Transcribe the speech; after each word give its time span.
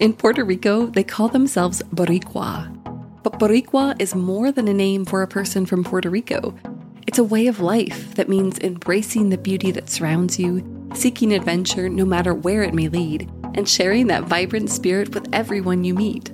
In 0.00 0.12
Puerto 0.12 0.44
Rico, 0.44 0.86
they 0.86 1.02
call 1.02 1.26
themselves 1.26 1.82
Boricua. 1.92 2.72
But 3.24 3.40
Boricua 3.40 4.00
is 4.00 4.14
more 4.14 4.52
than 4.52 4.68
a 4.68 4.72
name 4.72 5.04
for 5.04 5.22
a 5.22 5.26
person 5.26 5.66
from 5.66 5.82
Puerto 5.82 6.08
Rico. 6.08 6.54
It's 7.08 7.18
a 7.18 7.24
way 7.24 7.48
of 7.48 7.58
life 7.58 8.14
that 8.14 8.28
means 8.28 8.60
embracing 8.60 9.30
the 9.30 9.38
beauty 9.38 9.72
that 9.72 9.90
surrounds 9.90 10.38
you, 10.38 10.62
seeking 10.94 11.32
adventure 11.32 11.88
no 11.88 12.04
matter 12.04 12.32
where 12.32 12.62
it 12.62 12.74
may 12.74 12.86
lead, 12.86 13.28
and 13.54 13.68
sharing 13.68 14.06
that 14.06 14.22
vibrant 14.22 14.70
spirit 14.70 15.12
with 15.12 15.28
everyone 15.32 15.82
you 15.82 15.94
meet. 15.94 16.28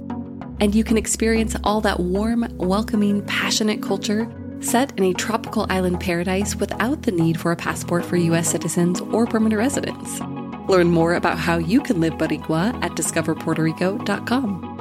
And 0.60 0.74
you 0.74 0.84
can 0.84 0.98
experience 0.98 1.56
all 1.64 1.80
that 1.80 2.00
warm, 2.00 2.46
welcoming, 2.58 3.24
passionate 3.24 3.82
culture 3.82 4.30
set 4.60 4.92
in 4.98 5.04
a 5.04 5.14
tropical 5.14 5.64
island 5.70 6.00
paradise 6.00 6.54
without 6.54 7.02
the 7.02 7.12
need 7.12 7.40
for 7.40 7.50
a 7.50 7.56
passport 7.56 8.04
for 8.04 8.16
US 8.16 8.50
citizens 8.50 9.00
or 9.00 9.26
permanent 9.26 9.58
residents. 9.58 10.20
Learn 10.68 10.90
more 10.90 11.14
about 11.14 11.38
how 11.38 11.58
you 11.58 11.80
can 11.80 12.00
live 12.00 12.14
Boricua 12.14 12.74
at 12.82 12.92
discoverpuertorico.com. 12.92 14.74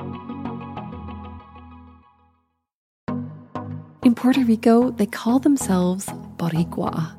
In 4.04 4.16
Puerto 4.16 4.42
Rico, 4.42 4.92
they 4.92 5.06
call 5.06 5.40
themselves 5.40 6.08
Boricua. 6.38 7.18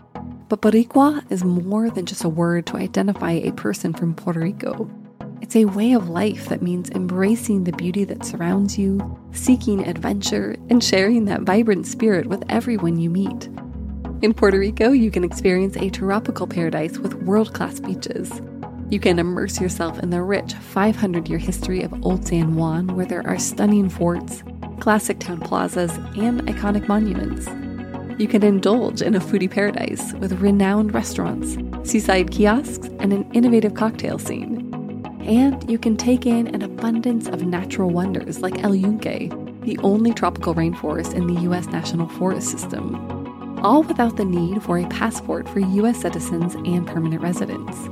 But 0.49 0.61
Boricua 0.61 1.25
is 1.31 1.43
more 1.43 1.89
than 1.91 2.07
just 2.07 2.25
a 2.25 2.29
word 2.29 2.67
to 2.67 2.77
identify 2.77 3.33
a 3.33 3.53
person 3.53 3.95
from 3.95 4.15
Puerto 4.15 4.41
Rico. 4.41 4.91
It's 5.41 5.57
a 5.57 5.65
way 5.65 5.93
of 5.93 6.09
life 6.09 6.49
that 6.49 6.63
means 6.63 6.91
embracing 6.91 7.65
the 7.65 7.73
beauty 7.73 8.05
that 8.05 8.25
surrounds 8.25 8.79
you, 8.79 9.19
seeking 9.33 9.87
adventure, 9.87 10.57
and 10.71 10.83
sharing 10.83 11.25
that 11.27 11.43
vibrant 11.43 11.87
spirit 11.87 12.27
with 12.27 12.45
everyone 12.49 12.99
you 12.99 13.11
meet. 13.11 13.49
In 14.23 14.33
Puerto 14.33 14.59
Rico, 14.59 14.93
you 14.93 15.11
can 15.11 15.25
experience 15.25 15.77
a 15.77 15.91
tropical 15.91 16.47
paradise 16.47 16.99
with 16.99 17.15
world 17.25 17.53
class 17.53 17.81
beaches. 17.81 18.31
You 18.91 19.01
can 19.01 19.19
immerse 19.19 19.61
yourself 19.61 19.99
in 19.99 20.11
the 20.11 20.23
rich 20.23 20.53
500 20.53 21.29
year 21.29 21.39
history 21.39 21.83
of 21.83 22.05
Old 22.05 22.27
San 22.27 22.55
Juan, 22.55 22.89
where 22.95 23.07
there 23.07 23.27
are 23.27 23.39
stunning 23.39 23.89
forts, 23.89 24.43
classic 24.79 25.19
town 25.19 25.41
plazas, 25.41 25.91
and 26.17 26.43
iconic 26.43 26.87
monuments. 26.87 27.49
You 28.21 28.29
can 28.29 28.45
indulge 28.45 29.03
in 29.03 29.15
a 29.15 29.21
foodie 29.21 29.51
paradise 29.51 30.13
with 30.15 30.41
renowned 30.41 30.95
restaurants, 30.95 31.57
seaside 31.89 32.31
kiosks, 32.31 32.87
and 33.01 33.13
an 33.13 33.29
innovative 33.33 33.75
cocktail 33.75 34.19
scene. 34.19 34.71
And 35.27 35.69
you 35.69 35.79
can 35.79 35.97
take 35.97 36.27
in 36.27 36.55
an 36.55 36.63
abundance 36.63 37.27
of 37.27 37.43
natural 37.43 37.91
wonders 37.91 38.41
like 38.41 38.63
El 38.63 38.75
Yunque, 38.75 39.31
the 39.63 39.79
only 39.83 40.13
tropical 40.13 40.55
rainforest 40.55 41.15
in 41.15 41.27
the 41.27 41.41
U.S. 41.43 41.67
National 41.67 42.07
Forest 42.07 42.51
System, 42.51 42.95
all 43.65 43.83
without 43.83 44.17
the 44.17 44.25
need 44.25 44.63
for 44.63 44.79
a 44.79 44.87
passport 44.89 45.49
for 45.49 45.61
U.S. 45.61 46.03
citizens 46.03 46.55
and 46.55 46.87
permanent 46.87 47.23
residents. 47.23 47.89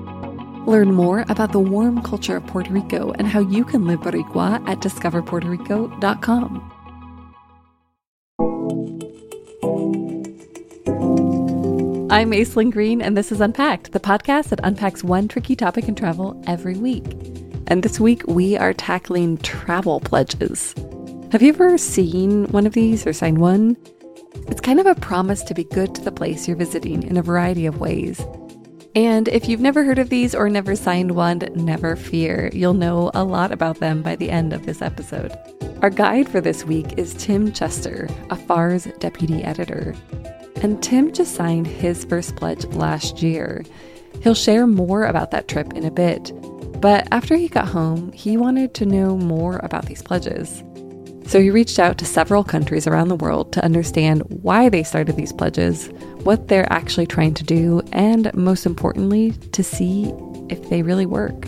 Learn 0.66 0.92
more 0.92 1.24
about 1.28 1.50
the 1.52 1.58
warm 1.58 2.02
culture 2.02 2.36
of 2.36 2.46
Puerto 2.46 2.72
Rico 2.72 3.12
and 3.12 3.26
how 3.26 3.40
you 3.40 3.64
can 3.64 3.86
live 3.86 4.00
Boricua 4.00 4.66
at 4.68 4.78
discoverpuertorico.com. 4.78 6.72
I'm 12.12 12.30
Aislinn 12.30 12.70
Green, 12.70 13.00
and 13.02 13.16
this 13.16 13.32
is 13.32 13.40
Unpacked, 13.40 13.92
the 13.92 13.98
podcast 13.98 14.50
that 14.50 14.60
unpacks 14.62 15.02
one 15.02 15.26
tricky 15.28 15.56
topic 15.56 15.88
in 15.88 15.94
travel 15.94 16.40
every 16.46 16.76
week. 16.76 17.06
And 17.66 17.82
this 17.82 17.98
week, 17.98 18.22
we 18.28 18.56
are 18.56 18.74
tackling 18.74 19.38
travel 19.38 19.98
pledges. 19.98 20.74
Have 21.32 21.42
you 21.42 21.48
ever 21.48 21.78
seen 21.78 22.44
one 22.48 22.66
of 22.66 22.74
these 22.74 23.06
or 23.06 23.12
signed 23.12 23.38
one? 23.38 23.78
It's 24.46 24.60
kind 24.60 24.78
of 24.78 24.86
a 24.86 24.94
promise 24.94 25.42
to 25.44 25.54
be 25.54 25.64
good 25.64 25.94
to 25.94 26.02
the 26.02 26.12
place 26.12 26.46
you're 26.46 26.56
visiting 26.56 27.02
in 27.02 27.16
a 27.16 27.22
variety 27.22 27.64
of 27.66 27.80
ways. 27.80 28.22
And 28.94 29.28
if 29.28 29.48
you've 29.48 29.60
never 29.60 29.84
heard 29.84 29.98
of 29.98 30.10
these 30.10 30.34
or 30.34 30.50
never 30.50 30.76
signed 30.76 31.12
one, 31.12 31.40
never 31.54 31.96
fear. 31.96 32.50
You'll 32.52 32.74
know 32.74 33.10
a 33.14 33.24
lot 33.24 33.50
about 33.50 33.80
them 33.80 34.02
by 34.02 34.16
the 34.16 34.30
end 34.30 34.52
of 34.52 34.66
this 34.66 34.82
episode. 34.82 35.32
Our 35.80 35.88
guide 35.88 36.28
for 36.28 36.40
this 36.40 36.64
week 36.64 36.98
is 36.98 37.14
Tim 37.14 37.52
Chester, 37.52 38.06
Afar's 38.30 38.84
deputy 38.98 39.42
editor. 39.42 39.94
And 40.56 40.82
Tim 40.82 41.10
just 41.12 41.34
signed 41.34 41.66
his 41.66 42.04
first 42.04 42.36
pledge 42.36 42.64
last 42.66 43.22
year. 43.22 43.64
He'll 44.22 44.34
share 44.34 44.66
more 44.66 45.04
about 45.06 45.30
that 45.30 45.48
trip 45.48 45.72
in 45.72 45.84
a 45.84 45.90
bit. 45.90 46.30
But 46.80 47.08
after 47.10 47.34
he 47.34 47.48
got 47.48 47.68
home, 47.68 48.12
he 48.12 48.36
wanted 48.36 48.74
to 48.74 48.86
know 48.86 49.16
more 49.16 49.58
about 49.62 49.86
these 49.86 50.02
pledges. 50.02 50.62
So 51.26 51.40
he 51.40 51.50
reached 51.50 51.78
out 51.78 51.96
to 51.98 52.04
several 52.04 52.44
countries 52.44 52.86
around 52.86 53.08
the 53.08 53.16
world 53.16 53.52
to 53.52 53.64
understand 53.64 54.22
why 54.28 54.68
they 54.68 54.82
started 54.82 55.16
these 55.16 55.32
pledges, 55.32 55.88
what 56.24 56.48
they're 56.48 56.70
actually 56.72 57.06
trying 57.06 57.34
to 57.34 57.44
do, 57.44 57.80
and 57.92 58.32
most 58.34 58.66
importantly, 58.66 59.32
to 59.52 59.62
see 59.64 60.12
if 60.50 60.68
they 60.68 60.82
really 60.82 61.06
work. 61.06 61.46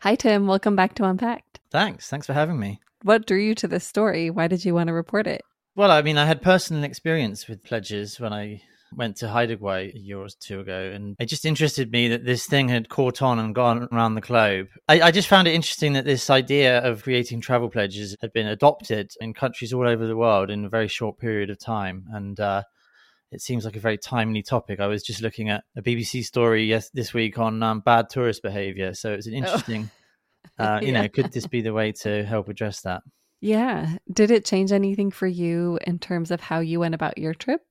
Hi, 0.00 0.14
Tim. 0.14 0.46
Welcome 0.46 0.76
back 0.76 0.94
to 0.96 1.04
Unpacked. 1.04 1.60
Thanks. 1.70 2.08
Thanks 2.08 2.26
for 2.26 2.32
having 2.32 2.58
me. 2.58 2.80
What 3.02 3.26
drew 3.26 3.38
you 3.38 3.54
to 3.56 3.68
this 3.68 3.86
story? 3.86 4.30
Why 4.30 4.48
did 4.48 4.64
you 4.64 4.74
want 4.74 4.88
to 4.88 4.92
report 4.92 5.26
it? 5.26 5.42
Well, 5.76 5.90
I 5.90 6.02
mean, 6.02 6.16
I 6.16 6.26
had 6.26 6.42
personal 6.42 6.84
experience 6.84 7.46
with 7.46 7.62
pledges 7.62 8.18
when 8.18 8.32
I 8.32 8.62
went 8.94 9.16
to 9.16 9.28
Haida 9.28 9.56
Gwaii 9.56 9.94
a 9.94 9.98
year 9.98 10.18
or 10.18 10.28
two 10.40 10.60
ago, 10.60 10.92
and 10.94 11.16
it 11.18 11.26
just 11.26 11.44
interested 11.44 11.90
me 11.90 12.08
that 12.08 12.24
this 12.24 12.46
thing 12.46 12.68
had 12.68 12.88
caught 12.88 13.22
on 13.22 13.38
and 13.38 13.54
gone 13.54 13.88
around 13.92 14.14
the 14.14 14.20
globe. 14.20 14.68
I, 14.88 15.00
I, 15.02 15.10
just 15.10 15.28
found 15.28 15.48
it 15.48 15.54
interesting 15.54 15.94
that 15.94 16.04
this 16.04 16.30
idea 16.30 16.82
of 16.82 17.02
creating 17.02 17.40
travel 17.40 17.68
pledges 17.68 18.16
had 18.20 18.32
been 18.32 18.46
adopted 18.46 19.12
in 19.20 19.34
countries 19.34 19.72
all 19.72 19.86
over 19.86 20.06
the 20.06 20.16
world 20.16 20.50
in 20.50 20.64
a 20.64 20.68
very 20.68 20.88
short 20.88 21.18
period 21.18 21.50
of 21.50 21.58
time, 21.58 22.04
and 22.12 22.38
uh, 22.38 22.62
it 23.32 23.40
seems 23.40 23.64
like 23.64 23.76
a 23.76 23.80
very 23.80 23.98
timely 23.98 24.42
topic. 24.42 24.80
I 24.80 24.86
was 24.86 25.02
just 25.02 25.20
looking 25.20 25.48
at 25.48 25.64
a 25.76 25.82
BBC 25.82 26.24
story 26.24 26.64
yes, 26.64 26.90
this 26.90 27.12
week 27.12 27.38
on 27.38 27.62
um, 27.62 27.80
bad 27.80 28.08
tourist 28.08 28.42
behaviour, 28.42 28.94
so 28.94 29.12
it's 29.12 29.26
an 29.26 29.34
oh. 29.34 29.38
interesting. 29.38 29.90
Oh. 29.90 29.96
Uh, 30.58 30.78
you 30.80 30.92
yeah. 30.92 31.02
know, 31.02 31.08
could 31.08 31.32
this 31.32 31.46
be 31.46 31.60
the 31.60 31.72
way 31.72 31.90
to 31.90 32.24
help 32.24 32.48
address 32.48 32.80
that? 32.80 33.02
Yeah. 33.40 33.96
Did 34.10 34.30
it 34.30 34.44
change 34.44 34.72
anything 34.72 35.10
for 35.10 35.26
you 35.26 35.78
in 35.86 35.98
terms 35.98 36.30
of 36.30 36.40
how 36.40 36.60
you 36.60 36.80
went 36.80 36.94
about 36.94 37.18
your 37.18 37.34
trip, 37.34 37.65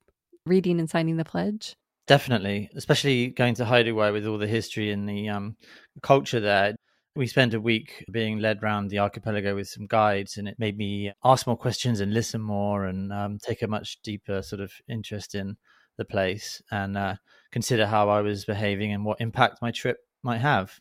reading 0.46 0.80
and 0.80 0.90
signing 0.90 1.18
the 1.18 1.26
pledge? 1.26 1.76
Definitely, 2.08 2.70
especially 2.76 3.28
going 3.28 3.56
to 3.56 3.66
Haida 3.66 3.92
Gwaii 3.92 4.14
with 4.14 4.28
all 4.28 4.38
the 4.38 4.48
history 4.48 4.92
and 4.92 5.10
the 5.10 5.30
um, 5.30 5.56
culture 6.04 6.40
there. 6.40 6.76
We 7.16 7.28
spent 7.28 7.54
a 7.54 7.62
week 7.62 8.06
being 8.12 8.40
led 8.40 8.62
around 8.62 8.90
the 8.90 9.00
archipelago 9.00 9.56
with 9.56 9.70
some 9.70 9.88
guides, 9.88 10.38
and 10.38 10.48
it 10.48 10.60
made 10.60 10.78
me 10.78 11.12
ask 11.24 11.48
more 11.48 11.58
questions 11.58 12.02
and 12.02 12.14
listen 12.14 12.42
more 12.42 12.86
and 12.86 13.12
um, 13.12 13.40
take 13.42 13.62
a 13.62 13.68
much 13.68 14.02
deeper 14.04 14.42
sort 14.42 14.62
of 14.62 14.72
interest 14.88 15.34
in 15.34 15.56
the 15.98 16.06
place 16.06 16.62
and 16.72 16.98
uh, 16.98 17.16
consider 17.52 17.88
how 17.88 18.10
I 18.10 18.22
was 18.22 18.46
behaving 18.46 18.92
and 18.92 19.06
what 19.06 19.22
impact 19.22 19.62
my 19.62 19.72
trip 19.72 19.98
might 20.24 20.42
have. 20.42 20.80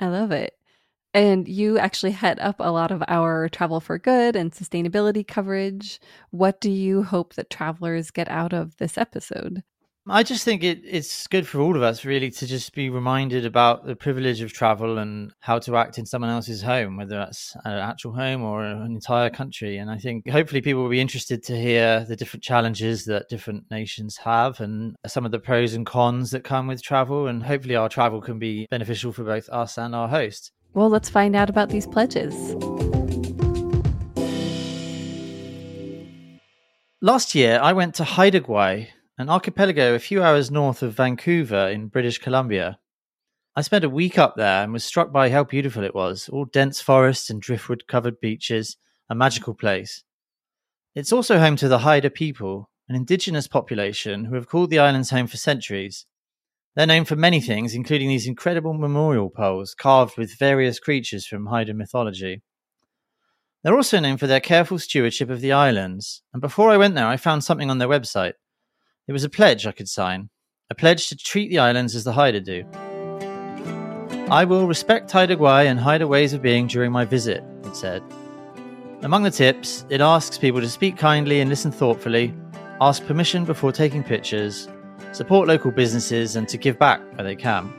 I 0.00 0.08
love 0.08 0.32
it. 0.32 0.54
And 1.14 1.46
you 1.46 1.78
actually 1.78 2.10
head 2.10 2.40
up 2.40 2.56
a 2.58 2.72
lot 2.72 2.90
of 2.90 3.02
our 3.06 3.48
travel 3.48 3.78
for 3.78 3.98
good 3.98 4.34
and 4.34 4.50
sustainability 4.50 5.26
coverage. 5.26 6.00
What 6.30 6.60
do 6.60 6.70
you 6.70 7.04
hope 7.04 7.34
that 7.34 7.50
travelers 7.50 8.10
get 8.10 8.28
out 8.28 8.52
of 8.52 8.76
this 8.78 8.98
episode? 8.98 9.62
I 10.06 10.22
just 10.22 10.44
think 10.44 10.62
it, 10.62 10.82
it's 10.84 11.26
good 11.28 11.48
for 11.48 11.60
all 11.60 11.76
of 11.76 11.82
us, 11.82 12.04
really, 12.04 12.30
to 12.30 12.46
just 12.46 12.74
be 12.74 12.90
reminded 12.90 13.46
about 13.46 13.86
the 13.86 13.96
privilege 13.96 14.42
of 14.42 14.52
travel 14.52 14.98
and 14.98 15.32
how 15.40 15.58
to 15.60 15.76
act 15.76 15.98
in 15.98 16.04
someone 16.04 16.30
else's 16.30 16.60
home, 16.60 16.98
whether 16.98 17.16
that's 17.16 17.56
an 17.64 17.78
actual 17.78 18.12
home 18.12 18.42
or 18.42 18.64
an 18.64 18.92
entire 18.92 19.30
country. 19.30 19.78
And 19.78 19.90
I 19.90 19.96
think 19.96 20.28
hopefully 20.28 20.60
people 20.60 20.82
will 20.82 20.90
be 20.90 21.00
interested 21.00 21.42
to 21.44 21.56
hear 21.56 22.04
the 22.06 22.16
different 22.16 22.42
challenges 22.42 23.06
that 23.06 23.30
different 23.30 23.70
nations 23.70 24.18
have 24.18 24.60
and 24.60 24.94
some 25.06 25.24
of 25.24 25.32
the 25.32 25.38
pros 25.38 25.72
and 25.72 25.86
cons 25.86 26.32
that 26.32 26.44
come 26.44 26.66
with 26.66 26.82
travel. 26.82 27.26
And 27.26 27.42
hopefully 27.42 27.76
our 27.76 27.88
travel 27.88 28.20
can 28.20 28.38
be 28.38 28.66
beneficial 28.70 29.12
for 29.12 29.24
both 29.24 29.48
us 29.48 29.78
and 29.78 29.94
our 29.94 30.08
host. 30.08 30.52
Well, 30.74 30.88
let's 30.88 31.08
find 31.08 31.36
out 31.36 31.48
about 31.48 31.68
these 31.68 31.86
pledges. 31.86 32.34
Last 37.00 37.34
year, 37.34 37.60
I 37.62 37.72
went 37.72 37.94
to 37.96 38.04
Haida 38.04 38.40
an 39.18 39.28
archipelago 39.28 39.94
a 39.94 40.00
few 40.00 40.22
hours 40.22 40.50
north 40.50 40.82
of 40.82 40.94
Vancouver 40.94 41.68
in 41.68 41.86
British 41.86 42.18
Columbia. 42.18 42.78
I 43.54 43.62
spent 43.62 43.84
a 43.84 43.88
week 43.88 44.18
up 44.18 44.34
there 44.36 44.64
and 44.64 44.72
was 44.72 44.84
struck 44.84 45.12
by 45.12 45.30
how 45.30 45.44
beautiful 45.44 45.84
it 45.84 45.94
was 45.94 46.28
all 46.28 46.44
dense 46.44 46.80
forests 46.80 47.30
and 47.30 47.40
driftwood 47.40 47.86
covered 47.86 48.18
beaches, 48.20 48.76
a 49.08 49.14
magical 49.14 49.54
place. 49.54 50.02
It's 50.96 51.12
also 51.12 51.38
home 51.38 51.54
to 51.56 51.68
the 51.68 51.80
Haida 51.80 52.10
people, 52.10 52.68
an 52.88 52.96
indigenous 52.96 53.46
population 53.46 54.24
who 54.24 54.34
have 54.34 54.48
called 54.48 54.70
the 54.70 54.80
islands 54.80 55.10
home 55.10 55.28
for 55.28 55.36
centuries. 55.36 56.06
They're 56.76 56.86
known 56.86 57.04
for 57.04 57.14
many 57.14 57.40
things, 57.40 57.74
including 57.74 58.08
these 58.08 58.26
incredible 58.26 58.74
memorial 58.74 59.30
poles 59.30 59.74
carved 59.74 60.18
with 60.18 60.38
various 60.38 60.80
creatures 60.80 61.24
from 61.24 61.46
Haida 61.46 61.72
mythology. 61.72 62.42
They're 63.62 63.76
also 63.76 64.00
known 64.00 64.16
for 64.16 64.26
their 64.26 64.40
careful 64.40 64.78
stewardship 64.78 65.30
of 65.30 65.40
the 65.40 65.52
islands, 65.52 66.22
and 66.32 66.42
before 66.42 66.70
I 66.70 66.76
went 66.76 66.96
there, 66.96 67.06
I 67.06 67.16
found 67.16 67.44
something 67.44 67.70
on 67.70 67.78
their 67.78 67.88
website. 67.88 68.34
It 69.06 69.12
was 69.12 69.24
a 69.24 69.30
pledge 69.30 69.66
I 69.66 69.72
could 69.72 69.88
sign, 69.88 70.30
a 70.68 70.74
pledge 70.74 71.08
to 71.08 71.16
treat 71.16 71.48
the 71.48 71.60
islands 71.60 71.94
as 71.94 72.04
the 72.04 72.12
Haida 72.12 72.40
do. 72.40 72.64
I 74.30 74.44
will 74.44 74.66
respect 74.66 75.10
Haida 75.10 75.36
Gwaii 75.36 75.66
and 75.66 75.78
Haida 75.78 76.08
ways 76.08 76.32
of 76.32 76.42
being 76.42 76.66
during 76.66 76.90
my 76.90 77.04
visit, 77.04 77.44
it 77.64 77.76
said. 77.76 78.02
Among 79.02 79.22
the 79.22 79.30
tips, 79.30 79.84
it 79.90 80.00
asks 80.00 80.38
people 80.38 80.60
to 80.60 80.68
speak 80.68 80.96
kindly 80.96 81.40
and 81.40 81.48
listen 81.48 81.70
thoughtfully, 81.70 82.34
ask 82.80 83.04
permission 83.06 83.44
before 83.44 83.70
taking 83.70 84.02
pictures, 84.02 84.66
support 85.14 85.48
local 85.48 85.70
businesses, 85.70 86.36
and 86.36 86.48
to 86.48 86.58
give 86.58 86.78
back 86.78 87.00
where 87.14 87.24
they 87.24 87.36
can. 87.36 87.72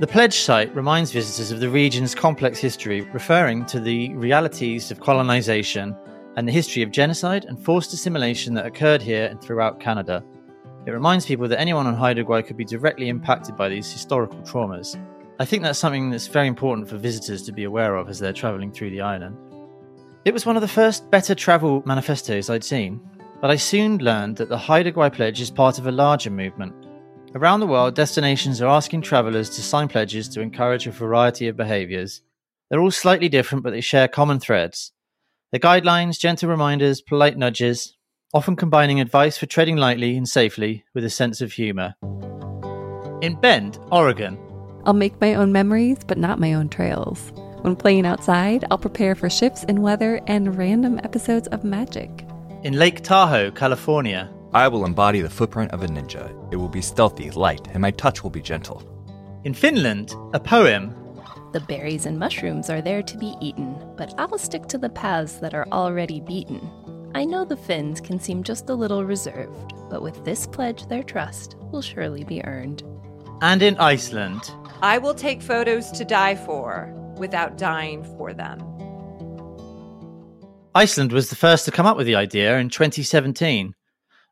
The 0.00 0.06
pledge 0.06 0.34
site 0.34 0.74
reminds 0.74 1.12
visitors 1.12 1.52
of 1.52 1.60
the 1.60 1.68
region's 1.68 2.14
complex 2.14 2.58
history, 2.58 3.02
referring 3.12 3.64
to 3.66 3.78
the 3.78 4.12
realities 4.14 4.90
of 4.90 5.00
colonization 5.00 5.94
and 6.36 6.48
the 6.48 6.52
history 6.52 6.82
of 6.82 6.90
genocide 6.90 7.44
and 7.44 7.62
forced 7.62 7.92
assimilation 7.92 8.54
that 8.54 8.66
occurred 8.66 9.02
here 9.02 9.26
and 9.26 9.40
throughout 9.40 9.78
Canada. 9.78 10.24
It 10.86 10.90
reminds 10.90 11.26
people 11.26 11.46
that 11.46 11.60
anyone 11.60 11.86
on 11.86 11.94
Haida 11.94 12.24
Gwaii 12.24 12.44
could 12.44 12.56
be 12.56 12.64
directly 12.64 13.08
impacted 13.08 13.56
by 13.56 13.68
these 13.68 13.92
historical 13.92 14.40
traumas. 14.40 14.98
I 15.38 15.44
think 15.44 15.62
that's 15.62 15.78
something 15.78 16.10
that's 16.10 16.26
very 16.26 16.48
important 16.48 16.88
for 16.88 16.96
visitors 16.96 17.42
to 17.42 17.52
be 17.52 17.64
aware 17.64 17.96
of 17.96 18.08
as 18.08 18.18
they're 18.18 18.32
travelling 18.32 18.72
through 18.72 18.90
the 18.90 19.02
island. 19.02 19.36
It 20.24 20.32
was 20.32 20.46
one 20.46 20.56
of 20.56 20.62
the 20.62 20.68
first 20.68 21.10
better 21.10 21.34
travel 21.34 21.82
manifestos 21.84 22.48
I'd 22.48 22.64
seen, 22.64 23.00
but 23.42 23.50
I 23.50 23.56
soon 23.56 23.98
learned 23.98 24.36
that 24.36 24.48
the 24.48 24.56
Haida 24.56 24.92
Gwaii 24.92 25.12
Pledge 25.12 25.40
is 25.40 25.50
part 25.50 25.80
of 25.80 25.88
a 25.88 25.92
larger 25.92 26.30
movement. 26.30 26.72
Around 27.34 27.58
the 27.58 27.66
world, 27.66 27.96
destinations 27.96 28.62
are 28.62 28.68
asking 28.68 29.02
travellers 29.02 29.50
to 29.50 29.62
sign 29.62 29.88
pledges 29.88 30.28
to 30.28 30.40
encourage 30.40 30.86
a 30.86 30.92
variety 30.92 31.48
of 31.48 31.56
behaviours. 31.56 32.22
They're 32.70 32.80
all 32.80 32.92
slightly 32.92 33.28
different, 33.28 33.64
but 33.64 33.72
they 33.72 33.80
share 33.80 34.06
common 34.06 34.38
threads. 34.38 34.92
The 35.50 35.58
guidelines, 35.58 36.20
gentle 36.20 36.50
reminders, 36.50 37.00
polite 37.00 37.36
nudges, 37.36 37.96
often 38.32 38.54
combining 38.54 39.00
advice 39.00 39.36
for 39.36 39.46
treading 39.46 39.76
lightly 39.76 40.16
and 40.16 40.28
safely 40.28 40.84
with 40.94 41.04
a 41.04 41.10
sense 41.10 41.40
of 41.40 41.52
humour. 41.52 41.96
In 43.22 43.36
Bend, 43.40 43.76
Oregon, 43.90 44.38
I'll 44.84 44.92
make 44.92 45.20
my 45.20 45.34
own 45.34 45.50
memories, 45.50 45.98
but 46.06 46.16
not 46.16 46.38
my 46.38 46.54
own 46.54 46.68
trails. 46.68 47.32
When 47.62 47.74
playing 47.74 48.06
outside, 48.06 48.64
I'll 48.70 48.78
prepare 48.78 49.16
for 49.16 49.28
shifts 49.28 49.64
in 49.64 49.82
weather 49.82 50.20
and 50.28 50.56
random 50.56 51.00
episodes 51.02 51.48
of 51.48 51.64
magic. 51.64 52.24
In 52.64 52.78
Lake 52.78 53.02
Tahoe, 53.02 53.50
California, 53.50 54.32
I 54.54 54.68
will 54.68 54.84
embody 54.84 55.20
the 55.20 55.28
footprint 55.28 55.72
of 55.72 55.82
a 55.82 55.88
ninja. 55.88 56.30
It 56.52 56.56
will 56.56 56.68
be 56.68 56.80
stealthy, 56.80 57.28
light, 57.32 57.66
and 57.72 57.82
my 57.82 57.90
touch 57.90 58.22
will 58.22 58.30
be 58.30 58.40
gentle. 58.40 58.84
In 59.42 59.52
Finland, 59.52 60.14
a 60.32 60.38
poem 60.38 60.94
the 61.52 61.60
berries 61.60 62.06
and 62.06 62.18
mushrooms 62.18 62.70
are 62.70 62.80
there 62.80 63.02
to 63.02 63.18
be 63.18 63.34
eaten, 63.40 63.76
but 63.96 64.14
I'll 64.16 64.38
stick 64.38 64.68
to 64.68 64.78
the 64.78 64.88
paths 64.88 65.34
that 65.40 65.54
are 65.54 65.66
already 65.72 66.20
beaten. 66.20 66.70
I 67.16 67.24
know 67.24 67.44
the 67.44 67.56
Finns 67.56 68.00
can 68.00 68.20
seem 68.20 68.44
just 68.44 68.70
a 68.70 68.74
little 68.74 69.04
reserved, 69.04 69.74
but 69.90 70.00
with 70.00 70.24
this 70.24 70.46
pledge, 70.46 70.86
their 70.86 71.02
trust 71.02 71.56
will 71.72 71.82
surely 71.82 72.22
be 72.22 72.44
earned. 72.44 72.84
And 73.42 73.60
in 73.60 73.76
Iceland, 73.78 74.52
I 74.80 74.98
will 74.98 75.14
take 75.14 75.42
photos 75.42 75.90
to 75.92 76.04
die 76.04 76.36
for 76.36 76.94
without 77.18 77.58
dying 77.58 78.04
for 78.16 78.32
them. 78.32 78.60
Iceland 80.74 81.12
was 81.12 81.28
the 81.28 81.36
first 81.36 81.66
to 81.66 81.70
come 81.70 81.84
up 81.84 81.98
with 81.98 82.06
the 82.06 82.14
idea 82.14 82.58
in 82.58 82.70
2017, 82.70 83.74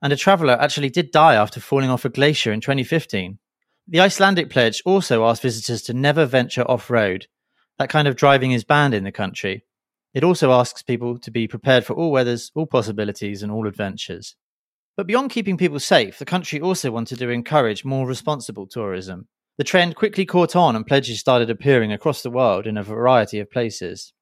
and 0.01 0.13
a 0.13 0.17
traveller 0.17 0.55
actually 0.55 0.89
did 0.89 1.11
die 1.11 1.35
after 1.35 1.61
falling 1.61 1.91
off 1.91 2.07
a 2.07 2.09
glacier 2.09 2.51
in 2.51 2.63
2015. 2.63 3.39
The 3.87 4.01
Icelandic 4.01 4.49
pledge 4.49 4.81
also 4.87 5.27
asks 5.27 5.43
visitors 5.43 5.83
to 5.83 5.93
never 5.93 6.25
venture 6.25 6.63
off 6.63 6.89
road. 6.89 7.27
That 7.79 7.91
kind 7.91 8.09
of 8.09 8.17
driving 8.17 8.53
is 8.53 8.65
banned 8.65 8.95
in 8.95 9.05
the 9.05 9.13
country. 9.13 9.67
It 10.15 10.25
also 10.25 10.51
asks 10.51 10.83
people 10.83 11.19
to 11.19 11.31
be 11.31 11.47
prepared 11.47 11.85
for 11.85 11.93
all 11.93 12.11
weathers, 12.11 12.51
all 12.55 12.67
possibilities, 12.67 13.43
and 13.43 13.53
all 13.53 13.67
adventures. 13.67 14.35
But 14.97 15.07
beyond 15.07 15.31
keeping 15.31 15.59
people 15.59 15.79
safe, 15.79 16.19
the 16.19 16.25
country 16.25 16.59
also 16.59 16.91
wanted 16.91 17.19
to 17.19 17.29
encourage 17.29 17.85
more 17.85 18.07
responsible 18.07 18.67
tourism. 18.67 19.29
The 19.59 19.65
trend 19.65 19.95
quickly 19.95 20.25
caught 20.25 20.57
on 20.57 20.75
and 20.75 20.87
pledges 20.87 21.21
started 21.21 21.51
appearing 21.51 21.93
across 21.93 22.23
the 22.23 22.31
world 22.31 22.67
in 22.67 22.79
a 22.79 22.83
variety 22.83 23.41
of 23.41 23.51
places. 23.51 24.15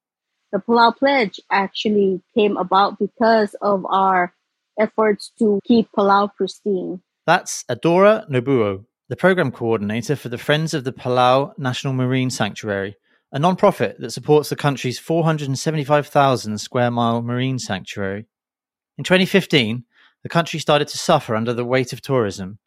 The 0.50 0.58
Palau 0.58 0.96
Pledge 0.96 1.40
actually 1.50 2.22
came 2.34 2.56
about 2.56 2.98
because 2.98 3.54
of 3.60 3.84
our 3.86 4.32
efforts 4.80 5.30
to 5.38 5.60
keep 5.64 5.90
Palau 5.92 6.30
pristine. 6.34 7.02
That's 7.26 7.64
Adora 7.64 8.28
Nobuo, 8.30 8.86
the 9.08 9.16
program 9.16 9.52
coordinator 9.52 10.16
for 10.16 10.30
the 10.30 10.38
Friends 10.38 10.72
of 10.72 10.84
the 10.84 10.92
Palau 10.92 11.52
National 11.58 11.92
Marine 11.92 12.30
Sanctuary, 12.30 12.96
a 13.30 13.38
non-profit 13.38 14.00
that 14.00 14.12
supports 14.12 14.48
the 14.48 14.56
country's 14.56 14.98
475,000 14.98 16.58
square 16.58 16.90
mile 16.90 17.20
marine 17.20 17.58
sanctuary. 17.58 18.26
In 18.96 19.04
2015, 19.04 19.84
the 20.22 20.28
country 20.30 20.58
started 20.58 20.88
to 20.88 20.98
suffer 20.98 21.36
under 21.36 21.52
the 21.52 21.64
weight 21.64 21.92
of 21.92 22.00
tourism. 22.00 22.58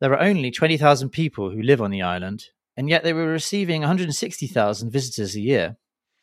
There 0.00 0.12
are 0.12 0.20
only 0.20 0.50
20,000 0.50 1.10
people 1.10 1.50
who 1.50 1.60
live 1.60 1.82
on 1.82 1.90
the 1.90 2.02
island, 2.02 2.46
and 2.76 2.88
yet 2.88 3.04
they 3.04 3.12
were 3.12 3.26
receiving 3.26 3.82
160,000 3.82 4.90
visitors 4.90 5.36
a 5.36 5.40
year. 5.40 5.76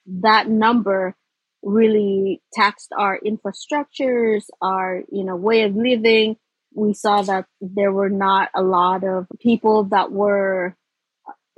That 0.06 0.48
number 0.48 1.16
really 1.63 2.42
taxed 2.54 2.92
our 2.98 3.19
infrastructures, 3.19 4.44
our 4.62 5.04
you 5.12 5.24
know 5.24 5.36
way 5.36 5.63
of 5.63 5.75
living, 5.75 6.38
we 6.75 6.94
saw 6.94 7.22
that 7.24 7.46
there 7.62 7.92
were 7.92 8.10
not 8.10 8.50
a 8.54 8.62
lot 8.62 9.04
of 9.04 9.28
people 9.40 9.86
that 9.86 10.12
were 10.12 10.75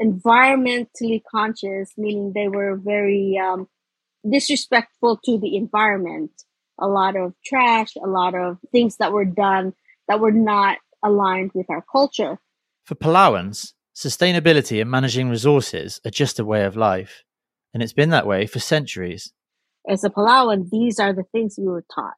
environmentally 0.01 1.21
conscious, 1.29 1.91
meaning 1.97 2.31
they 2.33 2.47
were 2.47 2.77
very 2.77 3.39
um, 3.43 3.67
disrespectful 4.29 5.19
to 5.25 5.39
the 5.39 5.55
environment. 5.55 6.31
A 6.79 6.87
lot 6.87 7.15
of 7.15 7.33
trash, 7.43 7.95
a 7.95 8.07
lot 8.07 8.35
of 8.35 8.59
things 8.71 8.97
that 8.97 9.11
were 9.11 9.25
done 9.25 9.73
that 10.07 10.19
were 10.19 10.31
not 10.31 10.77
aligned 11.03 11.51
with 11.53 11.69
our 11.69 11.83
culture. 11.91 12.39
For 12.83 12.95
Palauans, 12.95 13.73
sustainability 13.95 14.79
and 14.79 14.89
managing 14.89 15.29
resources 15.29 15.99
are 16.05 16.11
just 16.11 16.39
a 16.39 16.45
way 16.45 16.63
of 16.63 16.77
life, 16.77 17.23
and 17.73 17.83
it's 17.83 17.93
been 17.93 18.09
that 18.09 18.27
way 18.27 18.45
for 18.45 18.59
centuries. 18.59 19.33
As 19.87 20.03
a 20.03 20.09
Palauan, 20.09 20.69
these 20.69 20.99
are 20.99 21.13
the 21.13 21.25
things 21.31 21.55
we 21.57 21.67
were 21.67 21.85
taught. 21.93 22.15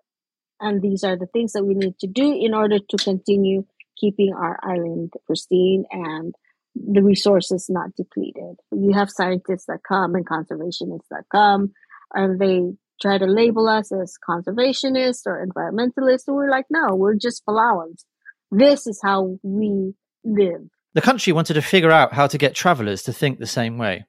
And 0.60 0.82
these 0.82 1.04
are 1.04 1.18
the 1.18 1.28
things 1.28 1.54
that 1.54 1.64
we 1.64 1.74
need 1.74 1.98
to 2.00 2.08
do 2.08 2.38
in 2.38 2.54
order 2.54 2.80
to 2.80 2.98
continue 2.98 3.66
keeping 3.98 4.34
our 4.34 4.60
island 4.64 5.14
pristine 5.26 5.86
and 5.92 6.36
the 6.76 7.02
resources 7.02 7.68
not 7.70 7.96
depleted. 7.96 8.58
You 8.72 8.94
have 8.94 9.10
scientists 9.10 9.66
that 9.68 9.80
come 9.88 10.16
and 10.16 10.28
conservationists 10.28 11.08
that 11.12 11.24
come 11.32 11.72
and 12.14 12.40
they 12.40 12.74
try 13.02 13.18
to 13.18 13.26
label 13.26 13.68
us 13.68 13.92
as 13.92 14.18
conservationists 14.28 15.26
or 15.26 15.46
environmentalists. 15.46 16.28
And 16.28 16.36
we're 16.36 16.50
like, 16.50 16.66
no, 16.70 16.96
we're 16.96 17.16
just 17.16 17.46
Palauans. 17.46 18.04
This 18.52 18.88
is 18.88 19.00
how 19.04 19.38
we 19.44 19.94
live. 20.24 20.68
The 20.94 21.02
country 21.02 21.34
wanted 21.34 21.54
to 21.54 21.62
figure 21.62 21.92
out 21.92 22.14
how 22.14 22.28
to 22.28 22.38
get 22.38 22.56
travelers 22.56 23.04
to 23.04 23.14
think 23.14 23.40
the 23.40 23.48
same 23.48 23.78
way. 23.78 24.06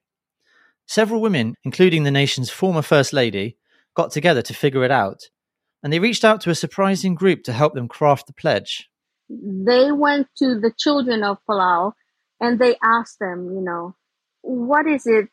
Several 0.91 1.21
women, 1.21 1.55
including 1.63 2.03
the 2.03 2.11
nation's 2.11 2.51
former 2.51 2.83
First 2.83 3.13
Lady, 3.13 3.57
got 3.95 4.11
together 4.11 4.43
to 4.43 4.53
figure 4.53 4.83
it 4.83 4.91
out 4.91 5.21
and 5.85 5.93
they 5.93 6.01
reached 6.01 6.25
out 6.25 6.41
to 6.41 6.51
a 6.51 6.55
surprising 6.55 7.15
group 7.15 7.45
to 7.45 7.53
help 7.53 7.75
them 7.75 7.87
craft 7.87 8.27
the 8.27 8.33
pledge. 8.33 8.91
They 9.29 9.93
went 9.93 10.27
to 10.39 10.59
the 10.59 10.73
children 10.77 11.23
of 11.23 11.39
Palau 11.49 11.93
and 12.41 12.59
they 12.59 12.77
asked 12.83 13.21
them, 13.21 13.53
you 13.55 13.63
know, 13.63 13.95
what 14.43 14.89
is 14.89 15.07
it 15.07 15.31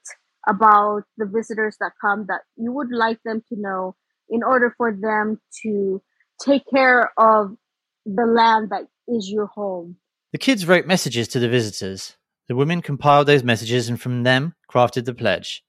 about 0.48 1.06
the 1.18 1.26
visitors 1.26 1.78
that 1.80 1.94
come 2.00 2.26
that 2.28 2.42
you 2.56 2.72
would 2.72 2.92
like 2.92 3.18
them 3.26 3.42
to 3.50 3.60
know 3.60 3.96
in 4.30 4.44
order 4.44 4.76
for 4.78 4.94
them 4.94 5.42
to 5.64 6.04
take 6.40 6.64
care 6.72 7.12
of 7.18 7.58
the 8.06 8.28
land 8.28 8.70
that 8.70 8.84
is 9.08 9.28
your 9.28 9.48
home? 9.48 9.98
The 10.34 10.38
kids 10.38 10.68
wrote 10.68 10.86
messages 10.86 11.28
to 11.30 11.40
the 11.40 11.50
visitors. 11.50 12.16
The 12.48 12.56
women 12.56 12.82
compiled 12.82 13.28
those 13.28 13.44
messages 13.44 13.90
and 13.90 14.00
from 14.00 14.24
them 14.24 14.56
crafted 14.72 15.06
the 15.06 15.14
pledge. 15.14 15.64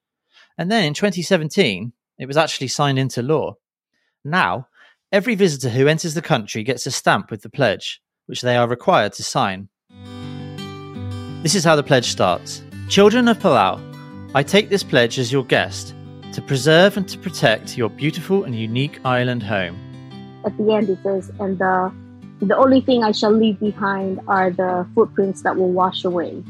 And 0.57 0.71
then 0.71 0.85
in 0.85 0.95
2017, 0.95 1.93
it 2.19 2.27
was 2.27 2.37
actually 2.37 2.69
signed 2.69 2.99
into 2.99 3.23
law. 3.23 3.57
Now, 4.25 4.69
every 5.11 5.35
visitor 5.35 5.71
who 5.71 5.89
enters 5.89 6.15
the 6.15 6.23
country 6.23 6.63
gets 6.63 6.87
a 6.87 6.91
stamp 6.91 7.31
with 7.31 7.43
the 7.43 7.51
pledge, 7.51 8.01
which 8.27 8.43
they 8.43 8.57
are 8.57 8.69
required 8.69 9.13
to 9.15 9.25
sign. 9.25 9.69
This 11.43 11.55
is 11.55 11.65
how 11.65 11.77
the 11.77 11.83
pledge 11.83 12.07
starts 12.07 12.63
Children 12.89 13.29
of 13.29 13.39
Palau, 13.39 13.81
I 14.35 14.43
take 14.43 14.69
this 14.69 14.83
pledge 14.83 15.19
as 15.19 15.33
your 15.33 15.45
guest 15.45 15.95
to 16.33 16.43
preserve 16.43 16.97
and 16.97 17.09
to 17.09 17.19
protect 17.19 17.77
your 17.77 17.91
beautiful 17.91 18.45
and 18.45 18.55
unique 18.55 18.99
island 19.05 19.43
home. 19.43 19.77
At 20.45 20.57
the 20.57 20.73
end, 20.73 20.89
it 20.89 20.99
says, 21.03 21.31
and 21.41 21.59
the, 21.59 21.93
the 22.41 22.57
only 22.57 22.81
thing 22.81 23.03
I 23.03 23.13
shall 23.13 23.33
leave 23.33 23.59
behind 23.59 24.21
are 24.29 24.51
the 24.51 24.87
footprints 24.95 25.43
that 25.43 25.57
will 25.57 25.73
wash 25.73 26.05
away. 26.05 26.43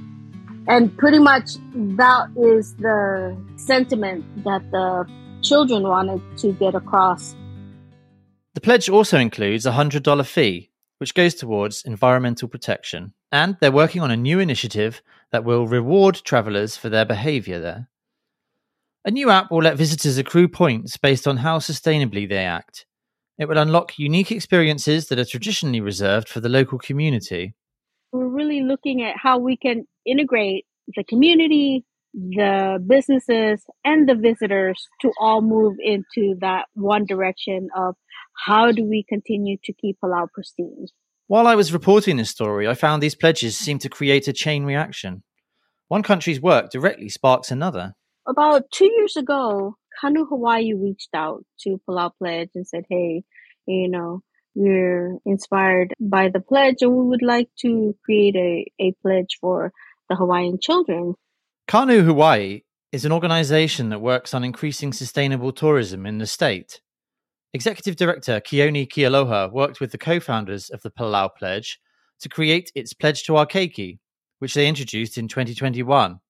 And 0.68 0.96
pretty 0.96 1.18
much 1.18 1.50
that 1.74 2.28
is 2.36 2.74
the 2.76 3.36
sentiment 3.56 4.24
that 4.44 4.70
the 4.70 5.08
children 5.42 5.82
wanted 5.82 6.20
to 6.38 6.52
get 6.52 6.74
across 6.74 7.34
the 8.58 8.62
pledge 8.62 8.88
also 8.88 9.18
includes 9.18 9.66
a 9.66 9.70
$100 9.70 10.26
fee, 10.26 10.72
which 10.98 11.14
goes 11.14 11.36
towards 11.36 11.84
environmental 11.84 12.48
protection. 12.48 13.14
And 13.30 13.56
they're 13.60 13.70
working 13.70 14.02
on 14.02 14.10
a 14.10 14.16
new 14.16 14.40
initiative 14.40 15.00
that 15.30 15.44
will 15.44 15.68
reward 15.68 16.16
travelers 16.24 16.76
for 16.76 16.88
their 16.88 17.04
behavior 17.04 17.60
there. 17.60 17.88
A 19.04 19.12
new 19.12 19.30
app 19.30 19.52
will 19.52 19.62
let 19.62 19.76
visitors 19.76 20.18
accrue 20.18 20.48
points 20.48 20.96
based 20.96 21.28
on 21.28 21.36
how 21.36 21.60
sustainably 21.60 22.28
they 22.28 22.44
act. 22.44 22.84
It 23.38 23.48
will 23.48 23.58
unlock 23.58 23.96
unique 23.96 24.32
experiences 24.32 25.06
that 25.06 25.20
are 25.20 25.24
traditionally 25.24 25.80
reserved 25.80 26.28
for 26.28 26.40
the 26.40 26.48
local 26.48 26.80
community. 26.80 27.54
We're 28.10 28.26
really 28.26 28.62
looking 28.62 29.04
at 29.04 29.14
how 29.16 29.38
we 29.38 29.56
can 29.56 29.86
integrate 30.10 30.66
the 30.96 31.04
community, 31.04 31.84
the 32.14 32.82
businesses, 32.86 33.62
and 33.84 34.08
the 34.08 34.14
visitors 34.14 34.86
to 35.02 35.12
all 35.20 35.42
move 35.42 35.76
into 35.80 36.36
that 36.40 36.66
one 36.74 37.04
direction 37.04 37.68
of 37.76 37.94
how 38.46 38.72
do 38.72 38.84
we 38.84 39.04
continue 39.08 39.56
to 39.64 39.72
keep 39.72 39.98
Palau 40.02 40.26
pristine? 40.32 40.86
While 41.26 41.46
I 41.46 41.56
was 41.56 41.72
reporting 41.72 42.16
this 42.16 42.30
story, 42.30 42.66
I 42.66 42.74
found 42.74 43.02
these 43.02 43.14
pledges 43.14 43.58
seem 43.58 43.78
to 43.80 43.88
create 43.88 44.28
a 44.28 44.32
chain 44.32 44.64
reaction. 44.64 45.22
One 45.88 46.02
country's 46.02 46.40
work 46.40 46.70
directly 46.70 47.08
sparks 47.08 47.50
another. 47.50 47.94
About 48.26 48.70
two 48.70 48.90
years 48.90 49.16
ago, 49.16 49.76
Kanu 50.02 50.28
Hawaii 50.28 50.72
reached 50.74 51.10
out 51.14 51.44
to 51.60 51.80
Palau 51.88 52.10
Pledge 52.18 52.50
and 52.54 52.66
said, 52.66 52.84
hey, 52.88 53.24
you 53.66 53.88
know, 53.88 54.22
we're 54.54 55.18
inspired 55.24 55.92
by 56.00 56.28
the 56.28 56.40
pledge 56.40 56.76
and 56.80 56.92
we 56.92 57.04
would 57.04 57.22
like 57.22 57.48
to 57.60 57.94
create 58.04 58.36
a, 58.36 58.70
a 58.80 58.92
pledge 59.02 59.38
for 59.40 59.72
the 60.08 60.16
Hawaiian 60.16 60.58
children. 60.60 61.14
Kanu 61.68 62.04
Hawaii 62.04 62.62
is 62.92 63.04
an 63.04 63.12
organization 63.12 63.90
that 63.90 64.00
works 64.00 64.32
on 64.32 64.44
increasing 64.44 64.92
sustainable 64.92 65.52
tourism 65.52 66.06
in 66.06 66.18
the 66.18 66.26
state. 66.26 66.80
Executive 67.52 67.96
Director 67.96 68.40
Keone 68.40 68.88
Kealoha 68.88 69.52
worked 69.52 69.80
with 69.80 69.92
the 69.92 69.98
co 69.98 70.20
founders 70.20 70.70
of 70.70 70.82
the 70.82 70.90
Palau 70.90 71.28
Pledge 71.38 71.80
to 72.20 72.28
create 72.28 72.72
its 72.74 72.92
Pledge 72.92 73.24
to 73.24 73.36
our 73.36 73.46
Keiki, 73.46 73.98
which 74.38 74.54
they 74.54 74.68
introduced 74.68 75.18
in 75.18 75.28
2021. 75.28 76.20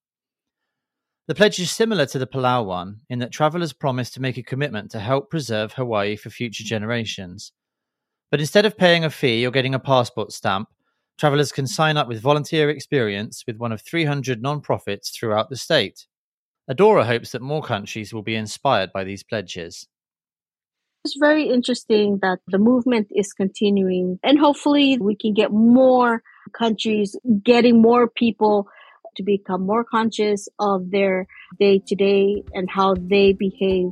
The 1.26 1.35
pledge 1.35 1.58
is 1.58 1.70
similar 1.70 2.06
to 2.06 2.18
the 2.18 2.26
Palau 2.26 2.64
one 2.64 3.00
in 3.11 3.18
that 3.18 3.32
travelers 3.32 3.75
promise 3.75 4.11
to 4.11 4.20
make 4.20 4.38
a 4.38 4.42
commitment 4.42 4.90
to 4.92 5.00
help 5.00 5.30
preserve 5.30 5.75
Hawaii 5.75 6.16
for 6.16 6.30
future 6.30 6.64
generations. 6.64 7.52
But 8.30 8.40
instead 8.40 8.64
of 8.64 8.78
paying 8.78 9.04
a 9.04 9.11
fee 9.11 9.47
or 9.47 9.50
getting 9.50 9.75
a 9.75 9.78
passport 9.78 10.32
stamp, 10.32 10.68
travelers 11.18 11.52
can 11.52 11.66
sign 11.66 11.96
up 11.96 12.08
with 12.08 12.20
volunteer 12.20 12.70
experience 12.70 13.44
with 13.46 13.56
one 13.56 13.72
of 13.72 13.82
300 13.82 14.40
non-profits 14.40 15.10
throughout 15.10 15.50
the 15.50 15.56
state. 15.56 16.06
Adora 16.70 17.04
hopes 17.04 17.32
that 17.32 17.42
more 17.42 17.62
countries 17.62 18.12
will 18.12 18.22
be 18.22 18.34
inspired 18.34 18.92
by 18.92 19.04
these 19.04 19.22
pledges. 19.22 19.88
It's 21.04 21.16
very 21.18 21.48
interesting 21.48 22.18
that 22.22 22.40
the 22.48 22.58
movement 22.58 23.08
is 23.10 23.32
continuing, 23.32 24.18
and 24.22 24.38
hopefully, 24.38 24.98
we 25.00 25.16
can 25.16 25.32
get 25.32 25.50
more 25.50 26.22
countries 26.52 27.16
getting 27.42 27.80
more 27.80 28.08
people 28.08 28.68
to 29.16 29.22
become 29.22 29.64
more 29.64 29.84
conscious 29.84 30.48
of 30.58 30.90
their 30.90 31.26
day 31.58 31.80
to 31.87 31.94
day 31.94 32.42
and 32.52 32.68
how 32.70 32.94
they 32.94 33.32
behave 33.32 33.90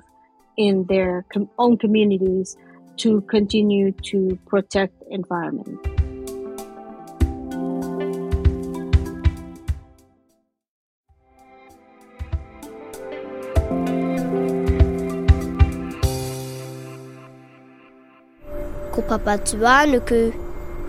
in 0.58 0.84
their 0.88 1.24
com- 1.32 1.48
own 1.58 1.78
communities 1.78 2.56
to 2.98 3.20
continue 3.22 3.92
to 3.92 4.38
protect 4.46 4.94
environment. 5.10 5.95
Papatuanuku 19.08 20.34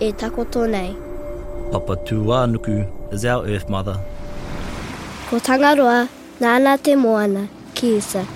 e 0.00 0.12
takoto 0.12 0.66
nei. 0.66 0.96
Papatuanuku 1.70 3.12
is 3.12 3.24
our 3.24 3.46
Earth 3.46 3.68
Mother. 3.68 3.96
Ko 5.30 5.38
Tangaroa, 5.38 6.08
nāna 6.40 6.82
te 6.82 6.96
moana, 6.96 7.48
ki 7.74 7.98
isa. 7.98 8.26